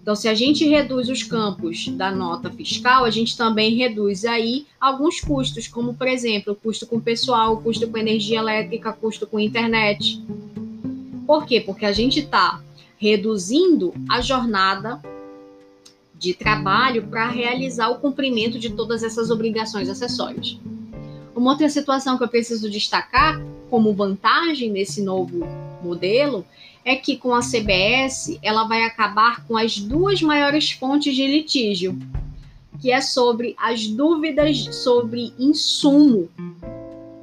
Então, 0.00 0.14
se 0.14 0.28
a 0.28 0.34
gente 0.34 0.64
reduz 0.64 1.08
os 1.08 1.24
campos 1.24 1.88
da 1.88 2.12
nota 2.12 2.48
fiscal, 2.48 3.04
a 3.04 3.10
gente 3.10 3.36
também 3.36 3.74
reduz 3.74 4.24
aí 4.24 4.64
alguns 4.80 5.20
custos, 5.20 5.66
como, 5.66 5.92
por 5.92 6.06
exemplo, 6.06 6.52
o 6.52 6.56
custo 6.56 6.86
com 6.86 7.00
pessoal, 7.00 7.54
o 7.54 7.60
custo 7.60 7.88
com 7.88 7.98
energia 7.98 8.38
elétrica, 8.38 8.92
custo 8.92 9.26
com 9.26 9.40
internet. 9.40 10.22
Por 11.26 11.44
quê? 11.44 11.60
Porque 11.60 11.84
a 11.84 11.92
gente 11.92 12.20
está 12.20 12.62
reduzindo 12.96 13.92
a 14.08 14.20
jornada 14.20 15.02
de 16.14 16.32
trabalho 16.32 17.08
para 17.08 17.28
realizar 17.28 17.88
o 17.88 17.98
cumprimento 17.98 18.56
de 18.56 18.70
todas 18.70 19.02
essas 19.02 19.30
obrigações 19.30 19.88
acessórias. 19.88 20.56
Uma 21.34 21.50
outra 21.50 21.68
situação 21.68 22.16
que 22.16 22.22
eu 22.22 22.28
preciso 22.28 22.70
destacar 22.70 23.42
como 23.70 23.94
vantagem 23.94 24.70
nesse 24.70 25.02
novo 25.02 25.46
modelo 25.82 26.44
é 26.84 26.96
que 26.96 27.16
com 27.16 27.34
a 27.34 27.40
CBS 27.40 28.38
ela 28.42 28.64
vai 28.64 28.82
acabar 28.82 29.44
com 29.46 29.56
as 29.56 29.78
duas 29.78 30.22
maiores 30.22 30.70
fontes 30.70 31.14
de 31.14 31.26
litígio, 31.26 31.98
que 32.80 32.90
é 32.90 33.00
sobre 33.00 33.54
as 33.58 33.86
dúvidas 33.86 34.74
sobre 34.74 35.32
insumo. 35.38 36.28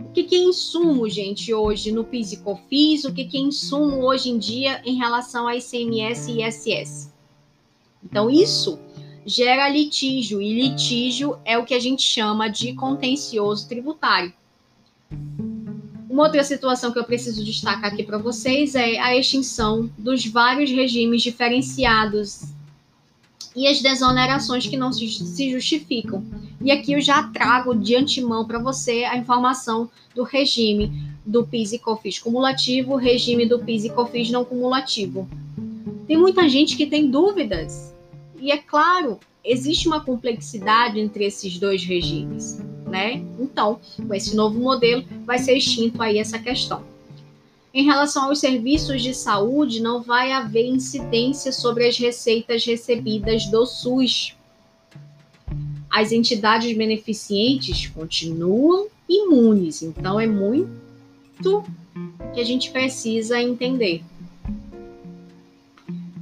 O 0.02 0.12
que 0.12 0.36
é 0.36 0.40
insumo, 0.40 1.10
gente, 1.10 1.54
hoje 1.54 1.92
no 1.92 2.04
PIS 2.04 2.34
e 2.34 2.38
COFIS? 2.38 3.06
O 3.06 3.14
que 3.14 3.30
é 3.34 3.40
insumo 3.40 4.06
hoje 4.06 4.30
em 4.30 4.38
dia 4.38 4.82
em 4.86 4.96
relação 4.96 5.48
a 5.48 5.56
ICMS 5.56 6.32
e 6.32 6.44
ISS? 6.44 7.14
Então, 8.04 8.30
isso 8.30 8.80
gera 9.26 9.68
litígio, 9.68 10.40
e 10.40 10.54
litígio 10.54 11.38
é 11.44 11.58
o 11.58 11.66
que 11.66 11.74
a 11.74 11.80
gente 11.80 12.04
chama 12.04 12.48
de 12.48 12.74
contencioso 12.74 13.68
tributário. 13.68 14.32
Uma 16.16 16.24
outra 16.24 16.46
situação 16.46 16.94
que 16.94 16.98
eu 16.98 17.04
preciso 17.04 17.44
destacar 17.44 17.92
aqui 17.92 18.02
para 18.02 18.18
vocês 18.18 18.74
é 18.74 18.98
a 19.00 19.18
extinção 19.18 19.90
dos 19.98 20.26
vários 20.26 20.72
regimes 20.72 21.22
diferenciados 21.22 22.54
e 23.54 23.68
as 23.68 23.82
desonerações 23.82 24.66
que 24.66 24.78
não 24.78 24.94
se 24.94 25.52
justificam. 25.52 26.26
E 26.62 26.72
aqui 26.72 26.94
eu 26.94 27.02
já 27.02 27.22
trago 27.24 27.76
de 27.76 27.98
antemão 27.98 28.46
para 28.46 28.60
você 28.60 29.04
a 29.04 29.18
informação 29.18 29.92
do 30.16 30.24
regime 30.24 30.90
do 31.26 31.46
PIS 31.46 31.74
e 31.74 31.80
COFIS 31.80 32.20
cumulativo, 32.20 32.96
regime 32.96 33.46
do 33.46 33.60
PIS 33.60 33.84
e 33.84 33.90
COFIS 33.90 34.32
não 34.32 34.46
cumulativo. 34.46 35.28
Tem 36.08 36.16
muita 36.16 36.48
gente 36.48 36.78
que 36.78 36.88
tem 36.88 37.12
dúvidas 37.12 37.94
e 38.40 38.54
é 38.54 38.58
claro, 38.58 39.20
existe 39.44 39.86
uma 39.86 40.00
complexidade 40.00 40.98
entre 40.98 41.26
esses 41.26 41.60
dois 41.60 41.84
regimes, 41.84 42.62
né? 42.96 43.22
Então, 43.38 43.78
com 44.08 44.14
esse 44.14 44.34
novo 44.38 44.58
modelo, 44.58 45.04
vai 45.26 45.38
ser 45.38 45.58
extinto 45.58 46.02
aí 46.02 46.18
essa 46.18 46.40
questão. 46.40 46.82
Em 47.74 47.84
relação 47.84 48.30
aos 48.30 48.40
serviços 48.40 49.04
de 49.04 49.14
saúde, 49.14 49.82
não 49.82 50.02
vai 50.02 50.32
haver 50.32 50.66
incidência 50.66 51.52
sobre 51.52 51.86
as 51.86 51.98
receitas 51.98 52.64
recebidas 52.66 53.48
do 53.48 53.66
SUS. 53.66 54.34
As 55.92 56.14
entidades 56.14 56.76
beneficentes 56.76 57.86
continuam 57.88 58.88
imunes, 59.10 59.84
então 59.84 60.18
é 60.18 60.26
muito 60.26 61.66
que 62.34 62.40
a 62.40 62.46
gente 62.46 62.72
precisa 62.72 63.42
entender. 63.42 64.06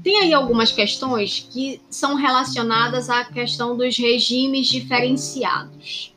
Tem 0.03 0.21
aí 0.21 0.33
algumas 0.33 0.71
questões 0.71 1.47
que 1.51 1.79
são 1.88 2.15
relacionadas 2.15 3.12
à 3.12 3.23
questão 3.23 3.77
dos 3.77 3.95
regimes 3.95 4.67
diferenciados, 4.67 6.12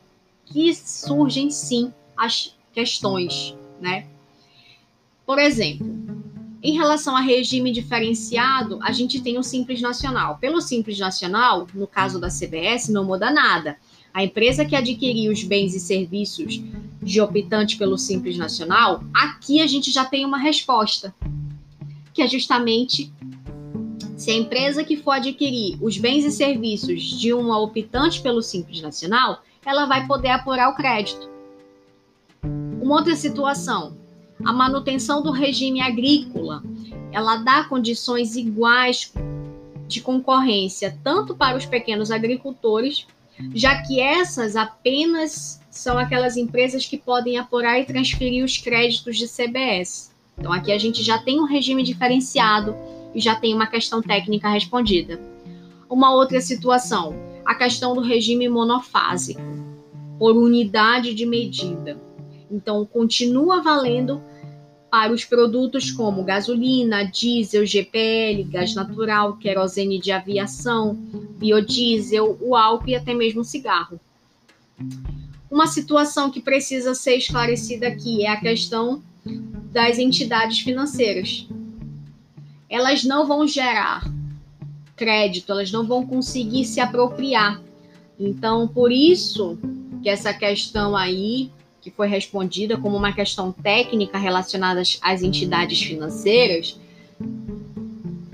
que 0.47 0.75
surgem 0.75 1.51
sim 1.51 1.93
as 2.17 2.57
questões, 2.73 3.55
né? 3.81 4.07
Por 5.27 5.39
exemplo, 5.39 5.87
em 6.63 6.73
relação 6.73 7.17
a 7.17 7.21
regime 7.21 7.71
diferenciado, 7.71 8.79
a 8.83 8.93
gente 8.93 9.21
tem 9.21 9.39
o 9.39 9.43
Simples 9.43 9.81
Nacional. 9.81 10.39
Pelo 10.39 10.61
Simples 10.61 10.99
Nacional, 10.99 11.67
no 11.75 11.87
caso 11.87 12.21
da 12.21 12.29
CBS, 12.29 12.89
não 12.89 13.05
muda 13.05 13.31
nada. 13.31 13.77
A 14.13 14.25
empresa 14.25 14.65
que 14.65 14.75
adquirir 14.75 15.31
os 15.31 15.45
bens 15.45 15.75
e 15.75 15.81
serviços 15.81 16.61
de 17.03 17.21
optante 17.21 17.77
pelo 17.77 17.99
Simples 17.99 18.37
Nacional, 18.37 19.05
aqui 19.15 19.61
a 19.61 19.67
gente 19.67 19.91
já 19.91 20.05
tem 20.05 20.25
uma 20.25 20.39
resposta, 20.39 21.15
que 22.15 22.23
é 22.23 22.29
justamente 22.29 23.13
se 24.17 24.31
a 24.31 24.35
empresa 24.35 24.83
que 24.83 24.97
for 24.97 25.13
adquirir 25.13 25.77
os 25.81 25.99
bens 25.99 26.25
e 26.25 26.33
serviços 26.33 27.03
de 27.03 27.35
uma 27.35 27.61
optante 27.61 28.23
pelo 28.23 28.43
Simples 28.43 28.81
Nacional, 28.81 29.43
ela 29.67 29.85
vai 29.85 30.07
poder 30.07 30.29
apurar 30.29 30.71
o 30.71 30.77
crédito. 30.77 31.29
Uma 32.81 32.95
outra 32.95 33.17
situação, 33.17 33.97
a 34.45 34.53
manutenção 34.53 35.21
do 35.21 35.33
regime 35.33 35.81
agrícola, 35.81 36.63
ela 37.11 37.39
dá 37.39 37.65
condições 37.65 38.37
iguais 38.37 39.13
de 39.89 40.01
concorrência 40.01 40.97
tanto 41.03 41.35
para 41.35 41.57
os 41.57 41.67
pequenos 41.67 42.13
agricultores, 42.13 43.09
já 43.53 43.83
que 43.83 44.01
essas 44.01 44.55
apenas 44.55 45.61
são 45.69 45.99
aquelas 45.99 46.37
empresas 46.37 46.87
que 46.87 46.97
podem 46.97 47.37
apurar 47.37 47.81
e 47.81 47.85
transferir 47.85 48.45
os 48.45 48.57
créditos 48.57 49.17
de 49.17 49.27
CBS. 49.27 50.15
Então 50.39 50.53
aqui 50.53 50.71
a 50.71 50.79
gente 50.79 51.03
já 51.03 51.19
tem 51.19 51.41
um 51.41 51.45
regime 51.45 51.83
diferenciado 51.83 52.77
e 53.13 53.21
já 53.21 53.35
tem 53.35 53.53
uma 53.53 53.67
questão 53.67 54.01
técnica 54.01 54.49
respondida. 54.49 55.21
Uma 55.89 56.15
outra 56.15 56.41
situação, 56.41 57.15
a 57.47 57.55
questão 57.55 57.95
do 57.95 58.01
regime 58.01 58.49
monofásico, 58.49 59.41
por 60.19 60.37
unidade 60.37 61.15
de 61.15 61.25
medida. 61.25 61.97
Então, 62.51 62.85
continua 62.85 63.63
valendo 63.63 64.21
para 64.91 65.13
os 65.13 65.25
produtos 65.25 65.91
como 65.91 66.25
gasolina, 66.25 67.05
diesel, 67.05 67.65
GPL, 67.65 68.45
gás 68.45 68.75
natural, 68.75 69.37
querosene 69.37 69.99
de 69.99 70.13
aviação, 70.13 70.95
biodiesel, 71.39 72.37
o 72.41 72.55
álcool 72.57 72.89
e 72.89 72.95
até 72.95 73.15
mesmo 73.15 73.45
cigarro. 73.45 74.01
Uma 75.51 75.67
situação 75.67 76.31
que 76.31 76.41
precisa 76.41 76.95
ser 76.95 77.17
esclarecida 77.17 77.89
aqui 77.89 78.25
é 78.25 78.29
a 78.29 78.41
questão 78.41 79.03
das 79.73 79.99
entidades 79.99 80.61
financeiras 80.61 81.47
elas 82.69 83.05
não 83.05 83.27
vão 83.27 83.47
gerar 83.47 84.05
crédito, 84.97 85.53
elas 85.53 85.71
não 85.71 85.87
vão 85.87 86.07
conseguir 86.07 86.65
se 86.65 86.81
apropriar. 86.81 87.61
Então, 88.19 88.67
por 88.67 88.91
isso 88.91 89.59
que 90.03 90.09
essa 90.09 90.33
questão 90.33 90.97
aí, 90.97 91.51
que 91.81 91.91
foi 91.91 92.09
respondida 92.09 92.77
como 92.77 92.97
uma 92.97 93.13
questão 93.13 93.53
técnica 93.53 94.19
relacionada 94.19 94.83
às 95.03 95.23
entidades 95.23 95.81
financeiras, 95.83 96.81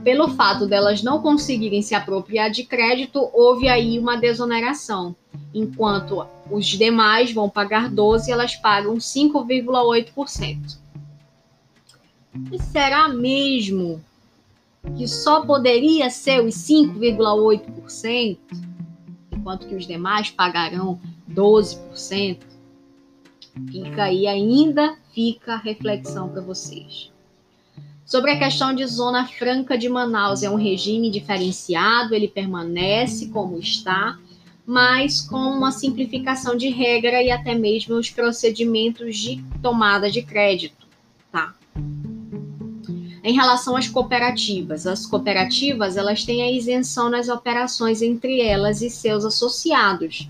pelo 0.03 0.29
fato 0.29 0.67
delas 0.67 1.03
não 1.03 1.21
conseguirem 1.21 1.83
se 1.83 1.95
apropriar 1.95 2.51
de 2.51 2.65
crédito, 2.65 3.29
houve 3.33 3.69
aí 3.69 3.99
uma 3.99 4.17
desoneração. 4.17 5.15
Enquanto 5.55 6.27
os 6.51 6.67
demais 6.67 7.33
vão 7.33 7.49
pagar 7.49 7.89
12, 7.89 8.31
elas 8.31 8.57
pagam 8.57 8.97
5,8%. 8.97 10.79
E 12.51 12.59
será 12.59 13.09
mesmo 13.09 14.03
que 14.97 15.07
só 15.07 15.45
poderia 15.47 16.11
ser 16.11 16.45
os 16.45 16.55
5,8%, 16.55 18.39
enquanto 19.33 19.67
que 19.67 19.75
os 19.75 19.87
demais 19.87 20.31
pagarão 20.31 21.01
12%. 21.31 22.39
Fica 23.71 24.05
aí 24.05 24.27
ainda, 24.27 24.97
fica 25.15 25.55
a 25.55 25.59
reflexão 25.59 26.29
para 26.29 26.41
vocês. 26.41 27.11
Sobre 28.05 28.33
a 28.33 28.39
questão 28.39 28.75
de 28.75 28.85
Zona 28.87 29.27
Franca 29.27 29.79
de 29.79 29.89
Manaus, 29.89 30.43
é 30.43 30.51
um 30.51 30.57
regime 30.57 31.11
diferenciado, 31.11 32.15
ele 32.15 32.29
permanece 32.29 33.29
como 33.29 33.59
está, 33.59 34.19
mas 34.67 35.21
com 35.21 35.37
uma 35.37 35.71
simplificação 35.71 36.57
de 36.57 36.69
regra 36.69 37.23
e 37.23 37.31
até 37.31 37.55
mesmo 37.55 37.97
os 37.97 38.11
procedimentos 38.11 39.17
de 39.17 39.43
tomada 39.63 40.11
de 40.11 40.23
crédito? 40.23 40.82
Em 43.25 43.35
relação 43.35 43.77
às 43.77 43.87
cooperativas, 43.87 44.85
as 44.85 45.07
cooperativas 45.07 45.97
elas 45.97 46.25
têm 46.25 46.43
a 46.43 46.51
isenção 46.51 47.09
nas 47.09 47.29
operações 47.29 48.03
entre 48.03 48.41
elas 48.41 48.83
e 48.83 48.91
seus 48.91 49.25
associados. 49.25 50.29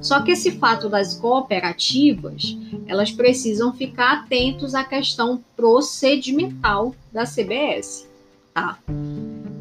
Só 0.00 0.22
que 0.22 0.30
esse 0.30 0.52
fato 0.52 0.88
das 0.88 1.14
cooperativas, 1.14 2.56
elas 2.86 3.10
precisam 3.10 3.74
ficar 3.74 4.20
atentos 4.20 4.74
à 4.74 4.82
questão 4.82 5.44
procedimental 5.54 6.94
da 7.12 7.26
CBS, 7.26 8.08
tá? 8.54 8.78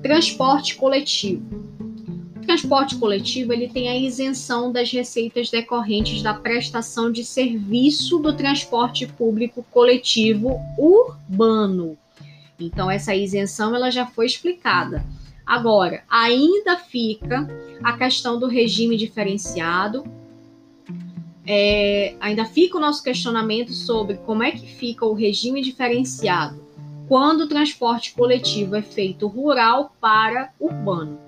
Transporte 0.01 0.75
coletivo. 0.75 1.43
O 2.37 2.39
transporte 2.49 2.95
coletivo 2.95 3.51
ele 3.51 3.67
tem 3.67 3.89
a 3.89 3.97
isenção 3.97 4.71
das 4.71 4.89
receitas 4.89 5.49
decorrentes 5.51 6.21
da 6.21 6.33
prestação 6.33 7.11
de 7.11 7.25
serviço 7.25 8.19
do 8.19 8.31
transporte 8.31 9.05
público 9.05 9.65
coletivo 9.69 10.57
urbano. 10.77 11.97
Então 12.59 12.89
essa 12.89 13.15
isenção 13.15 13.75
ela 13.75 13.89
já 13.89 14.05
foi 14.05 14.25
explicada. 14.25 15.05
Agora, 15.45 16.03
ainda 16.09 16.77
fica 16.77 17.47
a 17.83 17.97
questão 17.97 18.39
do 18.39 18.47
regime 18.47 18.95
diferenciado. 18.95 20.03
É, 21.45 22.15
ainda 22.19 22.45
fica 22.45 22.77
o 22.77 22.81
nosso 22.81 23.03
questionamento 23.03 23.73
sobre 23.73 24.17
como 24.17 24.43
é 24.43 24.51
que 24.51 24.67
fica 24.67 25.05
o 25.05 25.13
regime 25.13 25.63
diferenciado 25.63 26.69
quando 27.07 27.41
o 27.41 27.47
transporte 27.47 28.13
coletivo 28.13 28.75
é 28.75 28.83
feito 28.83 29.25
rural 29.25 29.95
para 29.99 30.53
urbano. 30.59 31.19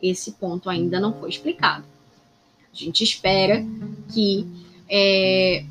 Esse 0.00 0.30
ponto 0.32 0.70
ainda 0.70 1.00
não 1.00 1.12
foi 1.12 1.28
explicado. 1.28 1.84
A 2.72 2.76
gente 2.76 3.02
espera 3.02 3.66
que 4.14 4.46
é, 4.88 5.64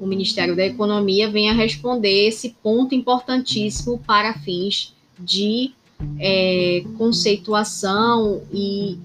o 0.00 0.06
Ministério 0.06 0.56
da 0.56 0.66
Economia 0.66 1.30
venha 1.30 1.52
responder 1.52 2.28
esse 2.28 2.56
ponto 2.62 2.94
importantíssimo 2.94 3.98
para 4.06 4.34
fins 4.34 4.94
de 5.18 5.72
é, 6.18 6.84
conceituação 6.98 8.42
e 8.52 8.98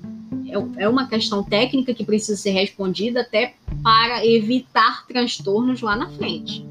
é, 0.47 0.83
é 0.83 0.89
uma 0.89 1.07
questão 1.07 1.43
técnica 1.43 1.93
que 1.93 2.03
precisa 2.03 2.39
ser 2.39 2.51
respondida 2.51 3.21
até 3.21 3.55
para 3.83 4.25
evitar 4.25 5.05
transtornos 5.07 5.81
lá 5.81 5.95
na 5.95 6.09
frente. 6.09 6.65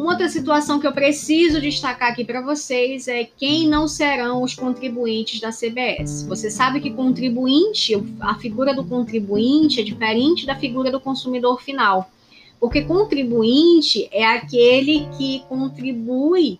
Uma 0.00 0.12
outra 0.12 0.30
situação 0.30 0.80
que 0.80 0.86
eu 0.86 0.94
preciso 0.94 1.60
destacar 1.60 2.10
aqui 2.10 2.24
para 2.24 2.40
vocês 2.40 3.06
é 3.06 3.22
quem 3.22 3.68
não 3.68 3.86
serão 3.86 4.42
os 4.42 4.54
contribuintes 4.54 5.42
da 5.42 5.50
CBS. 5.50 6.26
Você 6.26 6.50
sabe 6.50 6.80
que 6.80 6.90
contribuinte, 6.90 7.92
a 8.18 8.34
figura 8.36 8.74
do 8.74 8.82
contribuinte 8.82 9.78
é 9.78 9.84
diferente 9.84 10.46
da 10.46 10.56
figura 10.56 10.90
do 10.90 10.98
consumidor 10.98 11.60
final. 11.60 12.10
Porque 12.58 12.80
contribuinte 12.80 14.08
é 14.10 14.24
aquele 14.24 15.06
que 15.18 15.40
contribui 15.50 16.58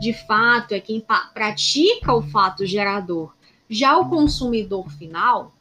de 0.00 0.12
fato, 0.26 0.74
é 0.74 0.80
quem 0.80 1.00
pratica 1.32 2.12
o 2.12 2.22
fato 2.22 2.66
gerador. 2.66 3.32
Já 3.70 3.96
o 3.96 4.08
consumidor 4.08 4.90
final, 4.90 5.52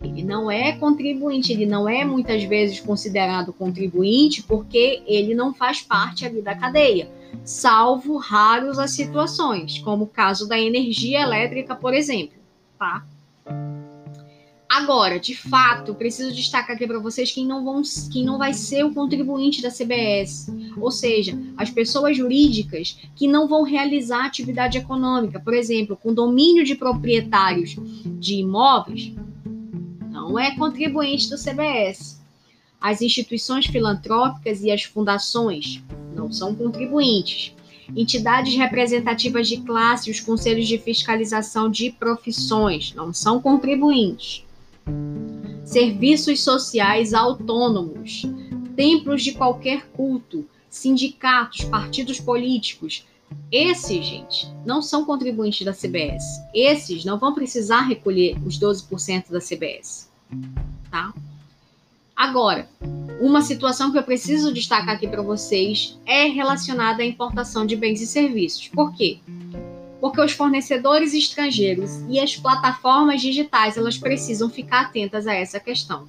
ele 0.00 0.22
não 0.22 0.50
é 0.50 0.72
contribuinte, 0.72 1.52
ele 1.52 1.66
não 1.66 1.88
é 1.88 2.04
muitas 2.04 2.44
vezes 2.44 2.80
considerado 2.80 3.52
contribuinte 3.52 4.42
porque 4.42 5.02
ele 5.06 5.34
não 5.34 5.52
faz 5.52 5.80
parte 5.80 6.24
ali 6.24 6.40
da 6.40 6.54
cadeia, 6.54 7.10
salvo 7.44 8.16
raros 8.16 8.78
as 8.78 8.92
situações, 8.92 9.78
como 9.78 10.04
o 10.04 10.08
caso 10.08 10.48
da 10.48 10.58
energia 10.58 11.20
elétrica, 11.20 11.74
por 11.74 11.92
exemplo, 11.94 12.38
tá? 12.78 13.04
Agora, 14.68 15.18
de 15.18 15.34
fato, 15.34 15.94
preciso 15.94 16.32
destacar 16.32 16.76
aqui 16.76 16.86
para 16.86 16.98
vocês 16.98 17.32
quem 17.32 17.46
não, 17.46 17.64
vão, 17.64 17.80
quem 18.12 18.22
não 18.22 18.36
vai 18.36 18.52
ser 18.52 18.84
o 18.84 18.92
contribuinte 18.92 19.62
da 19.62 19.70
CBS. 19.70 20.52
Ou 20.76 20.90
seja, 20.90 21.36
as 21.56 21.70
pessoas 21.70 22.16
jurídicas 22.16 22.98
que 23.16 23.26
não 23.26 23.48
vão 23.48 23.62
realizar 23.62 24.26
atividade 24.26 24.76
econômica. 24.76 25.40
Por 25.40 25.54
exemplo, 25.54 25.96
com 25.96 26.12
domínio 26.12 26.64
de 26.64 26.74
proprietários 26.74 27.76
de 28.04 28.36
imóveis, 28.36 29.10
não 30.28 30.38
é 30.38 30.54
contribuinte 30.54 31.28
do 31.30 31.36
CBS. 31.36 32.20
As 32.80 33.02
instituições 33.02 33.66
filantrópicas 33.66 34.62
e 34.62 34.70
as 34.70 34.84
fundações 34.84 35.82
não 36.14 36.30
são 36.30 36.54
contribuintes. 36.54 37.54
Entidades 37.96 38.54
representativas 38.54 39.48
de 39.48 39.58
classe 39.58 40.08
e 40.08 40.12
os 40.12 40.20
conselhos 40.20 40.68
de 40.68 40.78
fiscalização 40.78 41.70
de 41.70 41.90
profissões 41.90 42.94
não 42.94 43.12
são 43.12 43.40
contribuintes 43.40 44.44
serviços 45.68 46.42
sociais 46.42 47.12
autônomos, 47.12 48.22
templos 48.74 49.22
de 49.22 49.32
qualquer 49.32 49.86
culto, 49.88 50.46
sindicatos, 50.70 51.64
partidos 51.64 52.18
políticos. 52.18 53.06
Esses, 53.52 54.06
gente, 54.06 54.46
não 54.64 54.80
são 54.80 55.04
contribuintes 55.04 55.66
da 55.66 55.74
CBS. 55.74 56.24
Esses 56.54 57.04
não 57.04 57.18
vão 57.18 57.34
precisar 57.34 57.82
recolher 57.82 58.38
os 58.46 58.58
12% 58.58 59.30
da 59.30 59.40
CBS. 59.40 60.07
Tá? 60.90 61.12
Agora, 62.16 62.68
uma 63.20 63.42
situação 63.42 63.92
que 63.92 63.98
eu 63.98 64.02
preciso 64.02 64.52
destacar 64.52 64.96
aqui 64.96 65.06
para 65.06 65.22
vocês 65.22 65.98
é 66.04 66.24
relacionada 66.24 67.02
à 67.02 67.06
importação 67.06 67.64
de 67.64 67.76
bens 67.76 68.00
e 68.00 68.06
serviços. 68.06 68.68
Por 68.68 68.94
quê? 68.94 69.18
porque 70.00 70.20
os 70.20 70.32
fornecedores 70.32 71.12
estrangeiros 71.12 72.02
e 72.08 72.20
as 72.20 72.36
plataformas 72.36 73.20
digitais 73.20 73.76
elas 73.76 73.98
precisam 73.98 74.48
ficar 74.48 74.82
atentas 74.82 75.26
a 75.26 75.34
essa 75.34 75.58
questão. 75.58 76.08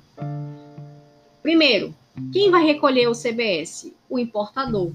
Primeiro, 1.41 1.93
quem 2.31 2.51
vai 2.51 2.65
recolher 2.65 3.07
o 3.07 3.15
CBS? 3.15 3.91
O 4.09 4.19
importador. 4.19 4.91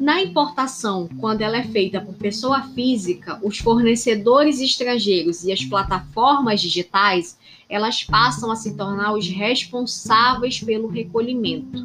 Na 0.00 0.20
importação, 0.22 1.08
quando 1.20 1.42
ela 1.42 1.56
é 1.56 1.62
feita 1.62 2.00
por 2.00 2.14
pessoa 2.14 2.62
física, 2.74 3.38
os 3.42 3.58
fornecedores 3.58 4.60
estrangeiros 4.60 5.44
e 5.44 5.52
as 5.52 5.64
plataformas 5.64 6.60
digitais, 6.60 7.38
elas 7.68 8.04
passam 8.04 8.50
a 8.50 8.56
se 8.56 8.76
tornar 8.76 9.12
os 9.12 9.28
responsáveis 9.28 10.60
pelo 10.60 10.88
recolhimento. 10.88 11.84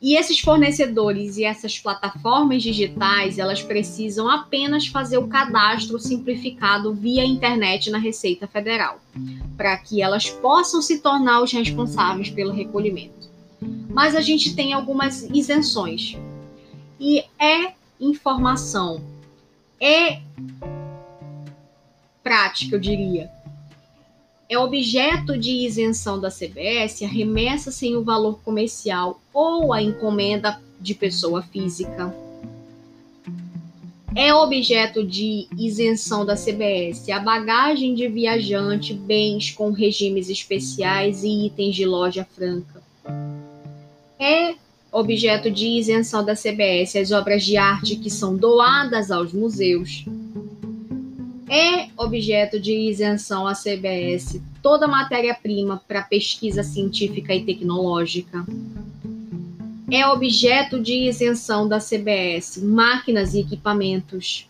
E 0.00 0.14
esses 0.14 0.38
fornecedores 0.38 1.36
e 1.36 1.44
essas 1.44 1.78
plataformas 1.78 2.62
digitais, 2.62 3.38
elas 3.38 3.62
precisam 3.62 4.28
apenas 4.28 4.86
fazer 4.86 5.18
o 5.18 5.26
cadastro 5.26 5.98
simplificado 5.98 6.94
via 6.94 7.24
internet 7.24 7.90
na 7.90 7.98
Receita 7.98 8.46
Federal, 8.46 9.00
para 9.56 9.76
que 9.78 10.02
elas 10.02 10.30
possam 10.30 10.80
se 10.80 11.00
tornar 11.00 11.42
os 11.42 11.50
responsáveis 11.50 12.30
pelo 12.30 12.52
recolhimento. 12.52 13.28
Mas 13.88 14.14
a 14.14 14.20
gente 14.20 14.54
tem 14.54 14.72
algumas 14.72 15.22
isenções. 15.30 16.16
E 17.00 17.24
é 17.38 17.72
informação, 17.98 19.02
é 19.80 20.20
prática, 22.26 22.74
eu 22.74 22.80
diria, 22.80 23.30
é 24.50 24.58
objeto 24.58 25.38
de 25.38 25.64
isenção 25.64 26.20
da 26.20 26.28
CBS 26.28 27.00
a 27.04 27.06
remessa 27.06 27.70
sem 27.70 27.94
o 27.94 28.02
valor 28.02 28.40
comercial 28.44 29.20
ou 29.32 29.72
a 29.72 29.80
encomenda 29.80 30.60
de 30.80 30.92
pessoa 30.92 31.40
física. 31.40 32.12
É 34.12 34.34
objeto 34.34 35.06
de 35.06 35.46
isenção 35.56 36.26
da 36.26 36.34
CBS 36.34 37.08
a 37.10 37.20
bagagem 37.20 37.94
de 37.94 38.08
viajante, 38.08 38.92
bens 38.92 39.52
com 39.52 39.70
regimes 39.70 40.28
especiais 40.28 41.22
e 41.22 41.46
itens 41.46 41.76
de 41.76 41.86
loja 41.86 42.26
franca. 42.34 42.82
É 44.18 44.56
objeto 44.90 45.48
de 45.48 45.68
isenção 45.68 46.24
da 46.24 46.34
CBS 46.34 46.96
as 46.96 47.12
obras 47.12 47.44
de 47.44 47.56
arte 47.56 47.94
que 47.94 48.10
são 48.10 48.36
doadas 48.36 49.12
aos 49.12 49.32
museus 49.32 50.04
é 51.48 51.88
objeto 51.96 52.58
de 52.58 52.72
isenção 52.72 53.46
à 53.46 53.54
CBS 53.54 54.40
toda 54.60 54.88
matéria-prima 54.88 55.80
para 55.86 56.02
pesquisa 56.02 56.62
científica 56.62 57.34
e 57.34 57.44
tecnológica. 57.44 58.44
É 59.90 60.06
objeto 60.08 60.80
de 60.80 61.08
isenção 61.08 61.68
da 61.68 61.78
CBS 61.78 62.60
máquinas 62.60 63.34
e 63.34 63.40
equipamentos. 63.40 64.48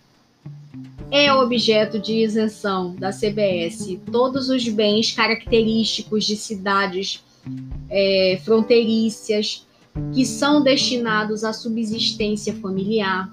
É 1.11 1.33
objeto 1.33 1.99
de 1.99 2.15
isenção 2.15 2.95
da 2.97 3.11
CBS 3.11 3.99
todos 4.11 4.49
os 4.49 4.67
bens 4.67 5.13
característicos 5.13 6.25
de 6.25 6.37
cidades 6.37 7.23
é, 7.91 8.41
fronteiriças 8.43 9.67
que 10.15 10.25
são 10.25 10.63
destinados 10.63 11.45
à 11.45 11.53
subsistência 11.53 12.55
familiar 12.55 13.29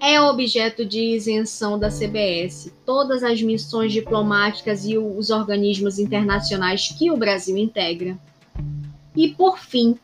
é 0.00 0.20
objeto 0.20 0.84
de 0.84 0.98
isenção 1.14 1.78
da 1.78 1.90
CBS. 1.90 2.72
Todas 2.86 3.22
as 3.22 3.42
missões 3.42 3.92
diplomáticas 3.92 4.86
e 4.86 4.96
os 4.96 5.28
organismos 5.28 5.98
internacionais 5.98 6.88
que 6.88 7.10
o 7.10 7.16
Brasil 7.16 7.56
integra. 7.58 8.18
E, 9.14 9.28
por 9.28 9.58
fim, 9.58 9.98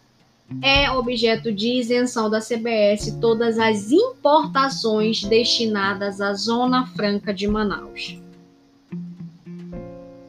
é 0.63 0.91
objeto 0.91 1.51
de 1.51 1.81
isenção 1.81 2.29
da 2.29 2.41
CBS 2.41 3.17
todas 3.21 3.59
as 3.59 3.91
importações 3.91 5.25
destinadas 5.25 6.21
à 6.21 6.35
Zona 6.35 6.87
Franca 6.89 7.33
de 7.33 7.49
Manaus. 7.49 8.21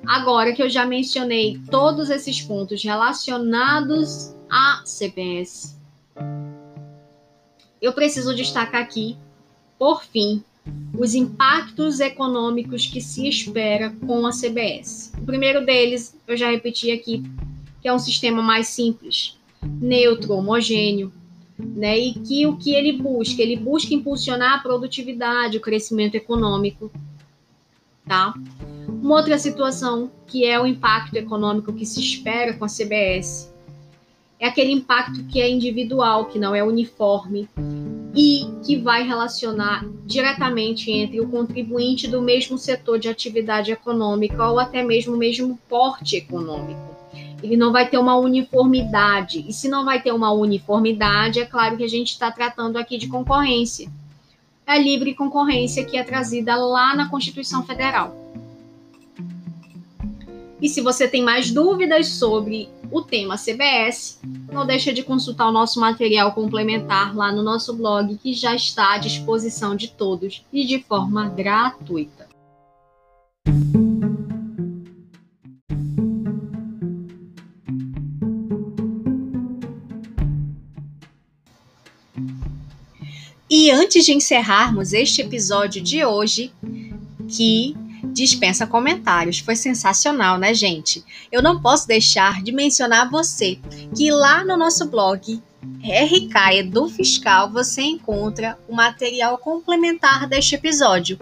Agora 0.06 0.54
que 0.54 0.64
eu 0.64 0.70
já 0.70 0.86
mencionei 0.86 1.60
todos 1.70 2.10
esses 2.10 2.42
pontos 2.42 2.82
relacionados 2.82 4.34
à 4.50 4.82
CBS, 4.86 5.78
eu 7.82 7.92
preciso 7.94 8.34
destacar 8.34 8.82
aqui 8.82 9.18
por 9.78 10.04
fim, 10.04 10.44
os 10.98 11.14
impactos 11.14 12.00
econômicos 12.00 12.86
que 12.86 13.00
se 13.00 13.28
espera 13.28 13.94
com 14.06 14.26
a 14.26 14.32
CBS. 14.32 15.14
O 15.18 15.26
primeiro 15.26 15.66
deles, 15.66 16.18
eu 16.28 16.36
já 16.36 16.50
repeti 16.50 16.92
aqui, 16.92 17.24
que 17.82 17.88
é 17.88 17.94
um 17.94 18.00
sistema 18.00 18.42
mais 18.42 18.68
simples, 18.68 19.38
neutro, 19.62 20.34
homogêneo, 20.34 21.12
né? 21.58 21.98
E 21.98 22.14
que 22.14 22.46
o 22.46 22.58
que 22.58 22.74
ele 22.74 22.94
busca? 22.94 23.42
Ele 23.42 23.56
busca 23.56 23.94
impulsionar 23.94 24.56
a 24.56 24.60
produtividade, 24.60 25.58
o 25.58 25.62
crescimento 25.62 26.16
econômico, 26.16 26.92
tá? 28.08 28.34
Uma 28.88 29.16
outra 29.16 29.38
situação 29.38 30.12
que 30.26 30.46
é 30.46 30.60
o 30.60 30.66
impacto 30.66 31.16
econômico 31.16 31.74
que 31.74 31.86
se 31.86 32.00
espera 32.00 32.54
com 32.54 32.66
a 32.66 32.70
CBS 32.70 33.54
é 34.40 34.48
aquele 34.48 34.72
impacto 34.72 35.24
que 35.26 35.42
é 35.42 35.50
individual, 35.50 36.26
que 36.26 36.38
não 36.38 36.54
é 36.54 36.64
uniforme, 36.64 37.50
e 38.18 38.50
que 38.66 38.76
vai 38.78 39.04
relacionar 39.04 39.86
diretamente 40.04 40.90
entre 40.90 41.22
o 41.22 41.30
contribuinte 41.30 42.08
do 42.08 42.20
mesmo 42.20 42.58
setor 42.58 42.98
de 42.98 43.08
atividade 43.08 43.72
econômica 43.72 44.50
ou 44.50 44.60
até 44.60 44.82
mesmo 44.82 45.14
o 45.14 45.18
mesmo 45.18 45.60
porte 45.70 46.16
econômico. 46.16 46.98
Ele 47.44 47.56
não 47.56 47.72
vai 47.72 47.88
ter 47.88 48.00
uma 48.00 48.18
uniformidade. 48.18 49.46
E 49.48 49.54
se 49.54 49.70
não 49.70 49.86
vai 49.86 50.02
ter 50.02 50.12
uma 50.12 50.32
uniformidade, 50.32 51.40
é 51.40 51.46
claro 51.46 51.78
que 51.78 51.84
a 51.84 51.88
gente 51.88 52.10
está 52.10 52.32
tratando 52.32 52.78
aqui 52.78 52.98
de 52.98 53.08
concorrência. 53.08 53.88
É 54.66 54.72
a 54.72 54.80
livre 54.80 55.14
concorrência 55.14 55.86
que 55.86 55.96
é 55.96 56.04
trazida 56.04 56.56
lá 56.56 56.96
na 56.96 57.10
Constituição 57.10 57.64
Federal. 57.64 58.16
E 60.60 60.68
se 60.68 60.82
você 60.82 61.08
tem 61.08 61.24
mais 61.24 61.52
dúvidas 61.52 62.08
sobre 62.08 62.68
o 62.92 63.02
tema 63.02 63.38
CBS, 63.38 64.20
não 64.52 64.66
deixa 64.66 64.92
de 64.92 65.04
consultar 65.04 65.48
o 65.48 65.52
nosso 65.52 65.80
material 65.80 66.32
complementar 66.34 67.16
lá 67.16 67.32
no 67.32 67.44
nosso 67.44 67.76
blog, 67.76 68.18
que 68.18 68.34
já 68.34 68.56
está 68.56 68.96
à 68.96 68.98
disposição 68.98 69.76
de 69.76 69.90
todos 69.90 70.44
e 70.52 70.66
de 70.66 70.80
forma 70.80 71.30
gratuita. 71.30 72.28
E 83.50 83.72
antes 83.72 84.06
de 84.06 84.14
encerrarmos 84.14 84.92
este 84.92 85.22
episódio 85.22 85.82
de 85.82 86.04
hoje, 86.04 86.52
que 87.30 87.76
dispensa 88.14 88.68
comentários. 88.68 89.40
Foi 89.40 89.56
sensacional, 89.56 90.38
né, 90.38 90.54
gente? 90.54 91.04
Eu 91.32 91.42
não 91.42 91.62
posso 91.62 91.88
deixar 91.88 92.42
de 92.42 92.52
mencionar 92.52 93.10
você 93.10 93.60
que 93.96 94.12
lá 94.12 94.44
no 94.44 94.58
nosso 94.58 94.86
blog 94.88 95.42
RK 95.84 96.58
Edu 96.58 96.90
Fiscal 96.90 97.52
você 97.52 97.82
encontra 97.82 98.58
o 98.68 98.76
material 98.76 99.38
complementar 99.38 100.28
deste 100.28 100.56
episódio. 100.56 101.20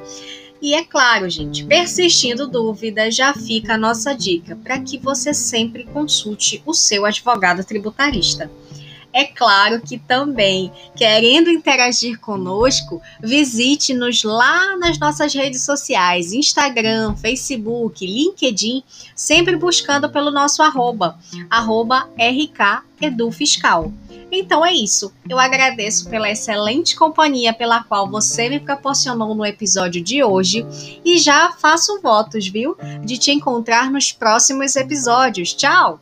E 0.62 0.74
é 0.74 0.84
claro, 0.84 1.30
gente, 1.30 1.66
persistindo 1.66 2.48
dúvidas, 2.48 3.16
já 3.16 3.34
fica 3.34 3.76
a 3.76 3.78
nossa 3.78 4.14
dica 4.14 4.56
para 4.56 4.80
que 4.80 4.98
você 4.98 5.34
sempre 5.34 5.84
consulte 5.84 6.62
o 6.66 6.74
seu 6.74 7.06
advogado 7.06 7.64
tributarista. 7.64 8.50
É 9.16 9.24
claro 9.24 9.80
que 9.80 9.98
também, 9.98 10.70
querendo 10.94 11.50
interagir 11.50 12.20
conosco, 12.20 13.02
visite-nos 13.24 14.26
lá 14.26 14.76
nas 14.76 15.00
nossas 15.00 15.34
redes 15.34 15.64
sociais, 15.64 16.34
Instagram, 16.34 17.16
Facebook, 17.16 18.06
LinkedIn, 18.06 18.84
sempre 19.16 19.56
buscando 19.56 20.10
pelo 20.10 20.32
nosso 20.32 20.62
arroba, 20.62 21.18
arroba 21.50 22.10
rkedufiscal. 22.18 23.90
Então 24.30 24.66
é 24.66 24.74
isso. 24.74 25.14
Eu 25.30 25.40
agradeço 25.40 26.10
pela 26.10 26.30
excelente 26.30 26.94
companhia 26.94 27.54
pela 27.54 27.86
qual 27.86 28.10
você 28.10 28.50
me 28.50 28.60
proporcionou 28.60 29.34
no 29.34 29.46
episódio 29.46 30.04
de 30.04 30.22
hoje 30.26 30.68
e 31.06 31.18
já 31.18 31.54
faço 31.54 32.02
votos, 32.02 32.50
viu? 32.50 32.76
De 33.06 33.18
te 33.18 33.32
encontrar 33.32 33.90
nos 33.90 34.12
próximos 34.12 34.76
episódios. 34.76 35.54
Tchau! 35.54 36.02